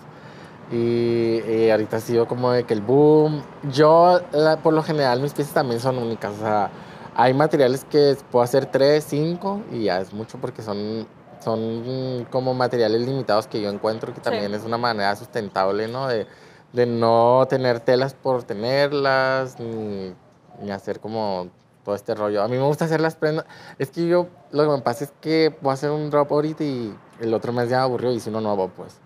Y, 0.72 1.40
y 1.46 1.70
ahorita 1.70 1.98
ha 1.98 2.00
sido 2.00 2.26
como 2.26 2.50
de 2.50 2.64
que 2.64 2.72
el 2.74 2.80
boom. 2.80 3.42
Yo, 3.70 4.20
la- 4.32 4.56
por 4.56 4.72
lo 4.72 4.82
general, 4.82 5.20
mis 5.20 5.35
piezas 5.35 5.52
también 5.54 5.80
son 5.80 5.98
únicas. 5.98 6.32
O 6.32 6.38
sea, 6.40 6.70
hay 7.14 7.35
materiales 7.35 7.85
que 7.85 8.16
puedo 8.30 8.42
hacer 8.42 8.66
tres, 8.66 9.04
cinco 9.06 9.61
y 9.70 9.85
ya 9.85 10.00
es 10.00 10.12
mucho 10.14 10.38
porque 10.38 10.62
son, 10.62 11.06
son 11.44 12.26
como 12.30 12.54
materiales 12.54 13.02
limitados 13.02 13.46
que 13.46 13.61
yo 13.61 13.68
encuentro 13.68 14.12
que 14.14 14.20
Sí. 14.20 14.24
también 14.24 14.54
es 14.54 14.64
una 14.64 14.78
manera 14.78 15.14
sustentable, 15.16 15.88
¿no? 15.88 16.08
De, 16.08 16.26
de 16.72 16.87
no 16.87 17.44
tener 17.50 17.80
telas 17.80 18.14
por 18.14 18.44
tenerlas, 18.44 19.61
ni, 19.61 20.14
ni 20.62 20.70
hacer 20.70 21.00
como 21.00 21.48
todo 21.85 21.94
este 21.94 22.14
rollo. 22.14 22.42
A 22.42 22.48
mí 22.48 22.56
me 22.56 22.62
gusta 22.62 22.87
hacer 22.87 23.02
las 23.02 23.14
prendas. 23.16 23.44
Es 23.78 23.90
que 23.90 24.06
yo, 24.06 24.28
lo 24.52 24.62
que 24.64 24.70
me 24.70 24.78
pasa 24.82 25.04
es 25.04 25.12
que 25.20 25.54
a 25.62 25.72
hacer 25.72 25.90
un 25.90 26.08
drop 26.08 26.32
ahorita 26.32 26.64
y 26.64 26.96
el 27.20 27.35
otro 27.35 27.52
mes 27.52 27.68
ya 27.68 27.78
me 27.78 27.82
aburrió 27.82 28.11
y 28.11 28.14
hice 28.14 28.30
uno 28.30 28.40
nuevo, 28.40 28.68
pues. 28.74 28.98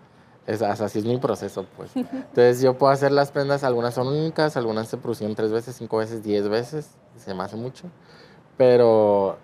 Es, 0.47 0.61
así 0.61 0.99
es 0.99 1.05
mi 1.05 1.17
proceso, 1.17 1.65
pues. 1.75 1.91
Entonces 1.95 2.61
yo 2.61 2.77
puedo 2.77 2.91
hacer 2.93 3.11
las 3.11 3.31
prendas, 3.31 3.65
algunas 3.65 3.93
son 3.93 4.07
únicas, 4.07 4.55
algunas 4.55 4.87
se 4.87 4.95
producen 4.95 5.35
tres 5.35 5.51
veces, 5.51 5.75
cinco 5.75 5.97
veces, 5.97 6.23
diez 6.23 6.47
veces, 6.47 6.89
se 7.17 7.33
me 7.33 7.43
hace 7.43 7.57
mucho. 7.57 7.83
Pero 8.55 9.37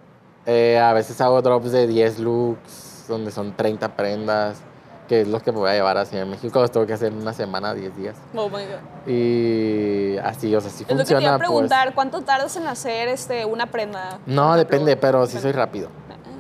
eh, 0.46 0.80
a 0.80 0.94
veces 0.94 1.20
hago 1.22 1.42
drops 1.42 1.72
de 1.74 1.88
10 1.88 2.20
looks, 2.20 3.06
donde 3.10 3.32
son 3.32 3.56
30 3.56 3.96
prendas, 3.98 4.62
que 5.08 5.22
es 5.22 5.28
lo 5.28 5.42
que 5.42 5.52
me 5.52 5.60
voy 5.60 5.70
a 5.72 5.74
llevar 5.74 5.98
hacia 5.98 6.22
en 6.22 6.30
México. 6.30 6.62
Los 6.62 6.72
tengo 6.72 6.86
que 6.86 6.94
hacer 6.94 7.12
en 7.12 7.22
una 7.22 7.34
semana, 7.34 7.74
10 7.74 7.98
días. 7.98 8.16
Oh 8.34 8.48
my 8.48 8.64
God. 8.64 9.08
Y 9.12 10.18
así, 10.20 10.56
o 10.56 10.62
sea, 10.62 10.72
sí 10.72 10.86
Es 10.88 10.96
lo 10.96 10.98
que 11.00 11.04
te 11.04 11.12
iba 11.12 11.20
funciona, 11.20 11.36
a 11.36 11.38
pues. 11.38 11.48
preguntar, 11.50 11.94
¿cuánto 11.94 12.22
tardas 12.22 12.56
en 12.56 12.66
hacer 12.68 13.10
este, 13.10 13.46
una 13.46 13.68
prenda? 13.68 14.20
No, 14.26 14.56
depende, 14.56 14.96
pero 14.96 15.26
sí 15.28 15.38
soy 15.40 15.52
rápido. 15.52 15.90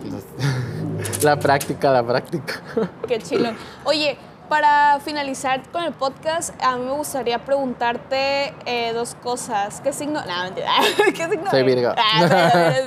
Entonces, 0.03 0.25
la 1.23 1.37
práctica, 1.37 1.91
la 1.91 2.03
práctica. 2.03 2.61
Qué 3.07 3.19
chilo. 3.19 3.49
Oye, 3.85 4.17
para 4.49 4.99
finalizar 4.99 5.61
con 5.71 5.83
el 5.83 5.93
podcast, 5.93 6.53
a 6.61 6.75
mí 6.77 6.85
me 6.85 6.91
gustaría 6.91 7.43
preguntarte 7.43 8.53
eh, 8.65 8.91
dos 8.93 9.15
cosas. 9.15 9.81
¿Qué 9.81 9.93
signo? 9.93 10.23
No, 10.25 10.43
mentira. 10.43 10.71
¿Qué 11.15 11.29
signo? 11.29 11.49
Soy? 11.49 11.63
Virgo. 11.63 11.93
Ah. 11.97 12.73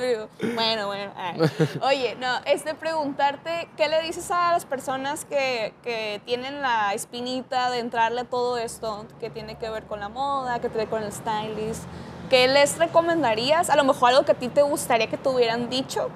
Bueno, 0.55 0.87
bueno. 0.87 1.11
ah. 1.17 1.33
Oye, 1.81 2.15
no, 2.19 2.27
este 2.45 2.73
preguntarte, 2.75 3.69
¿qué 3.75 3.89
le 3.89 4.01
dices 4.03 4.29
a 4.31 4.51
las 4.53 4.65
personas 4.65 5.25
que, 5.25 5.73
que 5.83 6.21
tienen 6.25 6.61
la 6.61 6.93
espinita 6.93 7.71
de 7.71 7.79
entrarle 7.79 8.21
a 8.21 8.25
todo 8.25 8.57
esto 8.57 9.05
que 9.19 9.29
tiene 9.29 9.55
que 9.55 9.69
ver 9.69 9.83
con 9.83 9.99
la 9.99 10.09
moda, 10.09 10.59
que 10.59 10.69
tiene 10.69 10.85
que 10.85 10.95
ver 10.95 11.01
con 11.01 11.03
el 11.03 11.11
stylist? 11.11 11.83
¿Qué 12.29 12.47
les 12.47 12.77
recomendarías? 12.77 13.69
A 13.69 13.75
lo 13.75 13.83
mejor 13.83 14.09
algo 14.09 14.25
que 14.25 14.33
a 14.33 14.35
ti 14.35 14.49
te 14.49 14.61
gustaría 14.61 15.07
que 15.07 15.17
te 15.17 15.29
hubieran 15.29 15.69
dicho. 15.69 16.09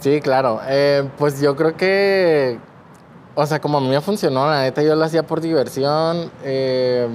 Sí, 0.00 0.20
claro. 0.20 0.60
Eh, 0.66 1.08
pues 1.18 1.40
yo 1.40 1.56
creo 1.56 1.76
que, 1.76 2.58
o 3.34 3.46
sea, 3.46 3.60
como 3.60 3.78
a 3.78 3.80
mí 3.80 3.88
me 3.88 4.00
funcionó, 4.00 4.46
la 4.46 4.62
neta 4.62 4.82
yo 4.82 4.94
lo 4.94 5.04
hacía 5.04 5.24
por 5.24 5.40
diversión. 5.40 6.30
eh, 6.42 7.08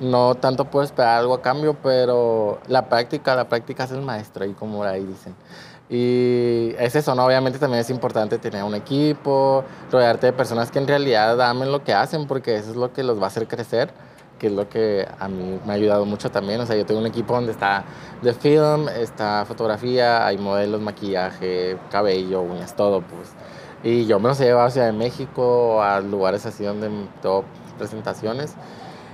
no 0.00 0.34
tanto 0.34 0.64
puedo 0.64 0.84
esperar 0.84 1.18
algo 1.18 1.34
a 1.34 1.42
cambio, 1.42 1.76
pero 1.82 2.58
la 2.68 2.88
práctica, 2.88 3.34
la 3.36 3.48
práctica 3.48 3.84
es 3.84 3.92
el 3.92 4.00
maestro, 4.00 4.44
y 4.46 4.52
como 4.54 4.82
ahí 4.82 5.04
dicen. 5.04 5.34
Y 5.90 6.74
es 6.78 6.94
eso, 6.94 7.14
¿no? 7.14 7.26
Obviamente 7.26 7.58
también 7.58 7.80
es 7.80 7.90
importante 7.90 8.38
tener 8.38 8.62
un 8.64 8.74
equipo, 8.74 9.64
rodearte 9.90 10.28
de 10.28 10.32
personas 10.32 10.70
que 10.70 10.78
en 10.78 10.86
realidad 10.86 11.40
amen 11.42 11.70
lo 11.70 11.84
que 11.84 11.92
hacen, 11.92 12.26
porque 12.26 12.56
eso 12.56 12.70
es 12.70 12.76
lo 12.76 12.92
que 12.92 13.02
los 13.02 13.18
va 13.20 13.24
a 13.24 13.26
hacer 13.26 13.46
crecer, 13.48 13.90
que 14.38 14.46
es 14.46 14.52
lo 14.52 14.68
que 14.68 15.06
a 15.18 15.28
mí 15.28 15.60
me 15.66 15.72
ha 15.72 15.74
ayudado 15.74 16.06
mucho 16.06 16.30
también. 16.30 16.60
O 16.60 16.66
sea, 16.66 16.76
yo 16.76 16.86
tengo 16.86 17.00
un 17.00 17.06
equipo 17.06 17.34
donde 17.34 17.52
está 17.52 17.84
de 18.22 18.32
film, 18.32 18.88
está 18.88 19.44
fotografía, 19.46 20.26
hay 20.26 20.38
modelos, 20.38 20.80
maquillaje, 20.80 21.76
cabello, 21.90 22.40
uñas, 22.42 22.74
todo, 22.74 23.02
pues. 23.02 23.30
Y 23.82 24.06
yo 24.06 24.18
me 24.20 24.28
los 24.28 24.40
he 24.40 24.44
llevado 24.44 24.66
hacia 24.66 24.84
de 24.84 24.92
México, 24.92 25.82
a 25.82 26.00
lugares 26.00 26.44
así 26.44 26.64
donde 26.64 26.90
tengo 27.22 27.44
presentaciones. 27.78 28.54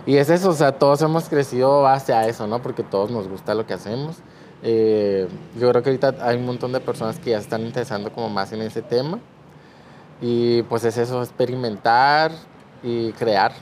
Y 0.06 0.16
es 0.16 0.30
eso, 0.30 0.50
o 0.50 0.54
sea, 0.54 0.72
todos 0.72 1.02
hemos 1.02 1.28
crecido 1.28 1.86
hacia 1.86 2.26
eso, 2.26 2.46
¿no? 2.46 2.62
Porque 2.62 2.82
todos 2.82 3.10
nos 3.10 3.28
gusta 3.28 3.54
lo 3.54 3.66
que 3.66 3.74
hacemos. 3.74 4.16
Eh, 4.62 5.28
yo 5.58 5.68
creo 5.70 5.82
que 5.82 5.90
ahorita 5.90 6.14
hay 6.20 6.36
un 6.36 6.46
montón 6.46 6.72
de 6.72 6.80
personas 6.80 7.18
que 7.18 7.30
ya 7.30 7.38
están 7.38 7.62
interesando 7.62 8.12
como 8.12 8.28
más 8.28 8.52
en 8.52 8.62
ese 8.62 8.82
tema. 8.82 9.18
Y 10.20 10.62
pues 10.62 10.84
es 10.84 10.96
eso, 10.96 11.22
experimentar 11.22 12.32
y 12.82 13.12
crear. 13.12 13.52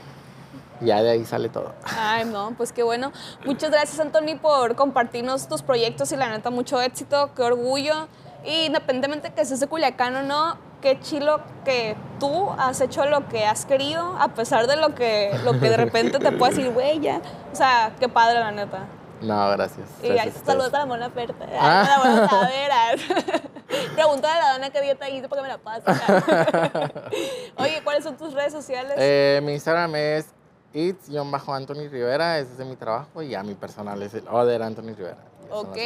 Ya 0.81 1.01
de 1.01 1.11
ahí 1.11 1.25
sale 1.25 1.49
todo. 1.49 1.73
Ay, 1.83 2.25
no, 2.25 2.53
pues 2.57 2.71
qué 2.71 2.83
bueno. 2.83 3.11
Muchas 3.45 3.71
gracias, 3.71 3.99
Anthony, 3.99 4.37
por 4.41 4.75
compartirnos 4.75 5.47
tus 5.47 5.61
proyectos 5.61 6.11
y 6.11 6.15
la 6.15 6.29
neta, 6.29 6.49
mucho 6.49 6.81
éxito, 6.81 7.31
qué 7.35 7.43
orgullo. 7.43 8.07
Y 8.45 8.65
independientemente 8.65 9.33
que 9.33 9.45
seas 9.45 9.59
de 9.59 9.67
Culiacán 9.67 10.15
o 10.15 10.23
no, 10.23 10.57
qué 10.85 10.99
chilo 10.99 11.39
que 11.63 11.97
tú 12.19 12.51
has 12.59 12.79
hecho 12.79 13.07
lo 13.07 13.27
que 13.27 13.43
has 13.43 13.65
querido, 13.65 14.15
a 14.19 14.35
pesar 14.35 14.67
de 14.67 14.75
lo 14.75 14.93
que, 14.93 15.35
lo 15.43 15.53
que 15.53 15.67
de 15.71 15.77
repente 15.77 16.19
te 16.19 16.31
puede 16.31 16.53
decir, 16.53 16.71
güey, 16.71 16.99
ya. 16.99 17.21
O 17.51 17.55
sea, 17.55 17.95
qué 17.99 18.07
padre, 18.07 18.39
la 18.39 18.51
neta. 18.51 18.85
No, 19.19 19.49
gracias. 19.49 19.89
Y 20.03 20.11
ahí 20.11 20.31
saludos 20.45 20.71
a 20.75 20.79
la 20.79 20.85
mona 20.85 21.09
Perta. 21.09 21.43
Ah. 21.59 21.81
A 21.81 21.89
la 21.89 21.97
mona 21.97 22.27
Taveras. 22.29 23.01
Pregúntale 23.95 24.39
a 24.39 24.43
la 24.43 24.53
dona 24.53 24.69
qué 24.69 24.81
dieta 24.81 25.09
hizo 25.09 25.27
para 25.27 25.41
que 25.41 25.47
me 25.47 25.53
la 25.53 25.57
pase. 25.57 25.85
Oye, 27.57 27.81
¿cuáles 27.83 28.03
son 28.03 28.15
tus 28.15 28.33
redes 28.33 28.53
sociales? 28.53 28.93
Eh, 28.97 29.41
mi 29.43 29.53
Instagram 29.53 29.95
es 29.95 30.27
it's-anthony 30.71 31.89
Rivera, 31.89 32.37
ese 32.37 32.51
es 32.51 32.57
de 32.59 32.65
mi 32.65 32.75
trabajo, 32.75 33.23
y 33.23 33.33
a 33.33 33.41
mi 33.41 33.55
personal 33.55 34.03
es 34.03 34.13
el 34.13 34.27
Oder 34.27 34.61
Anthony 34.61 34.93
Rivera. 34.95 35.17
Ok. 35.51 35.77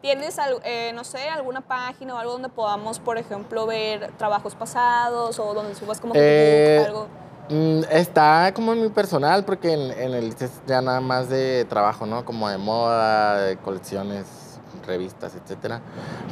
¿Tienes, 0.00 0.36
eh, 0.64 0.92
no 0.94 1.04
sé, 1.04 1.28
alguna 1.28 1.60
página 1.60 2.14
o 2.14 2.18
algo 2.18 2.32
donde 2.32 2.48
podamos, 2.48 2.98
por 2.98 3.18
ejemplo, 3.18 3.66
ver 3.66 4.12
trabajos 4.18 4.54
pasados 4.54 5.38
o 5.38 5.54
donde 5.54 5.74
subas 5.74 6.00
como 6.00 6.14
eh, 6.16 6.84
algo? 6.86 7.06
Mm, 7.48 7.82
está 7.90 8.52
como 8.54 8.72
en 8.72 8.82
mi 8.82 8.88
personal, 8.88 9.44
porque 9.44 9.72
en, 9.72 10.14
el 10.14 10.34
es 10.38 10.60
ya 10.66 10.80
nada 10.80 11.00
más 11.00 11.28
de 11.28 11.64
trabajo, 11.66 12.06
¿no? 12.06 12.24
Como 12.24 12.48
de 12.48 12.58
moda, 12.58 13.40
de 13.42 13.56
colecciones, 13.56 14.26
revistas, 14.86 15.34
etcétera. 15.34 15.80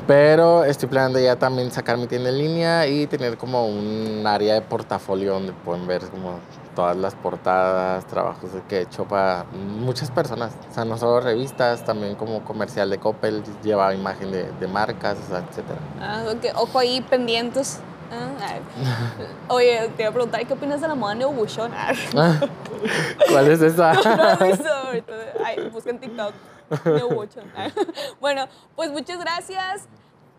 Pero 0.06 0.64
estoy 0.64 0.88
planeando 0.88 1.20
ya 1.20 1.36
también 1.36 1.70
sacar 1.70 1.96
mi 1.98 2.06
tienda 2.06 2.30
en 2.30 2.38
línea 2.38 2.86
y 2.86 3.06
tener 3.06 3.38
como 3.38 3.66
un 3.66 4.24
área 4.26 4.54
de 4.54 4.60
portafolio 4.60 5.34
donde 5.34 5.52
pueden 5.52 5.86
ver 5.86 6.02
como 6.08 6.40
todas 6.74 6.96
las 6.96 7.14
portadas, 7.14 8.06
trabajos 8.06 8.50
que 8.68 8.78
he 8.78 8.80
hecho 8.82 9.04
para 9.04 9.44
muchas 9.52 10.10
personas. 10.10 10.52
O 10.70 10.74
sea, 10.74 10.84
no 10.84 10.98
solo 10.98 11.20
revistas, 11.20 11.84
también 11.84 12.14
como 12.16 12.44
comercial 12.44 12.90
de 12.90 12.98
Coppel, 12.98 13.42
lleva 13.62 13.94
imagen 13.94 14.30
de, 14.30 14.50
de 14.52 14.66
marcas, 14.66 15.18
etcétera. 15.30 15.78
Ah, 16.00 16.24
ok. 16.30 16.56
Ojo 16.56 16.78
ahí 16.78 17.00
pendientes. 17.00 17.80
Ah, 18.12 18.58
Oye, 19.48 19.90
te 19.96 20.02
iba 20.02 20.10
a 20.10 20.12
preguntar, 20.12 20.46
¿qué 20.46 20.52
opinas 20.52 20.80
de 20.80 20.88
la 20.88 20.94
moda 20.94 21.14
neobuchón? 21.14 21.72
Ah, 21.74 21.92
¿Cuál 23.30 23.50
es 23.50 23.60
esa? 23.62 23.92
no 23.94 24.38
Ay, 25.44 25.68
busca 25.72 25.90
en 25.90 25.98
TikTok. 25.98 26.32
Neobuchón. 26.84 27.44
Bueno, 28.20 28.46
pues 28.76 28.90
muchas 28.90 29.18
gracias. 29.18 29.86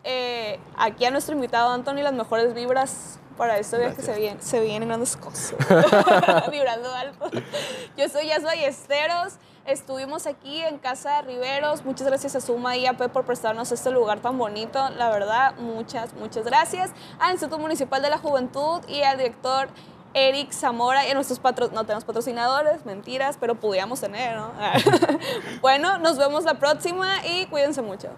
Eh, 0.08 0.60
aquí 0.78 1.04
a 1.04 1.10
nuestro 1.10 1.34
invitado 1.34 1.70
Anthony, 1.70 2.04
las 2.04 2.13
mejores 2.13 2.54
vibras 2.54 3.20
para 3.38 3.58
este 3.58 3.80
viaje 3.80 4.04
se, 4.04 4.15
viene, 4.15 4.39
se 4.39 4.60
vienen 4.60 4.91
unas 4.91 5.18
cosas. 5.18 5.56
Vibrando 6.52 6.94
alto. 6.94 7.32
Yo 7.98 8.08
soy 8.08 8.28
Yasua 8.28 8.54
Esteros. 8.54 9.34
Estuvimos 9.65 10.28
aquí 10.28 10.62
en 10.62 10.78
Casa 10.78 11.15
de 11.15 11.22
Riveros. 11.24 11.84
Muchas 11.84 12.06
gracias 12.06 12.36
a 12.36 12.39
Suma 12.39 12.78
y 12.78 12.86
a 12.86 12.94
P 12.94 13.10
por 13.10 13.26
prestarnos 13.26 13.72
este 13.72 13.89
lugar 13.89 14.20
tan 14.20 14.38
bonito. 14.38 14.89
La 14.89 15.10
verdad, 15.10 15.56
muchas, 15.58 16.13
muchas 16.13 16.46
gracias. 16.46 16.91
Al 17.20 17.32
Instituto 17.32 17.58
Municipal 17.58 18.00
de 18.04 18.12
la 18.12 18.20
Juventud 18.20 18.82
y 18.88 19.02
al 19.02 19.18
director 19.18 19.70
Eric 20.13 20.52
Zamora 20.52 21.08
y 21.08 21.10
a 21.10 21.15
nuestros 21.15 21.39
patrocinadores. 21.39 21.82
No 21.82 21.88
tenemos 21.88 22.06
patrocinadores, 22.06 22.86
mentiras, 22.86 23.38
pero 23.39 23.56
pudiéramos 23.56 24.00
tener, 24.00 24.38
¿no? 24.38 24.52
bueno, 25.62 25.98
nos 25.98 26.20
vemos 26.20 26.44
la 26.44 26.60
próxima 26.60 27.26
y 27.26 27.48
cuídense 27.48 27.82
mucho. 27.82 28.10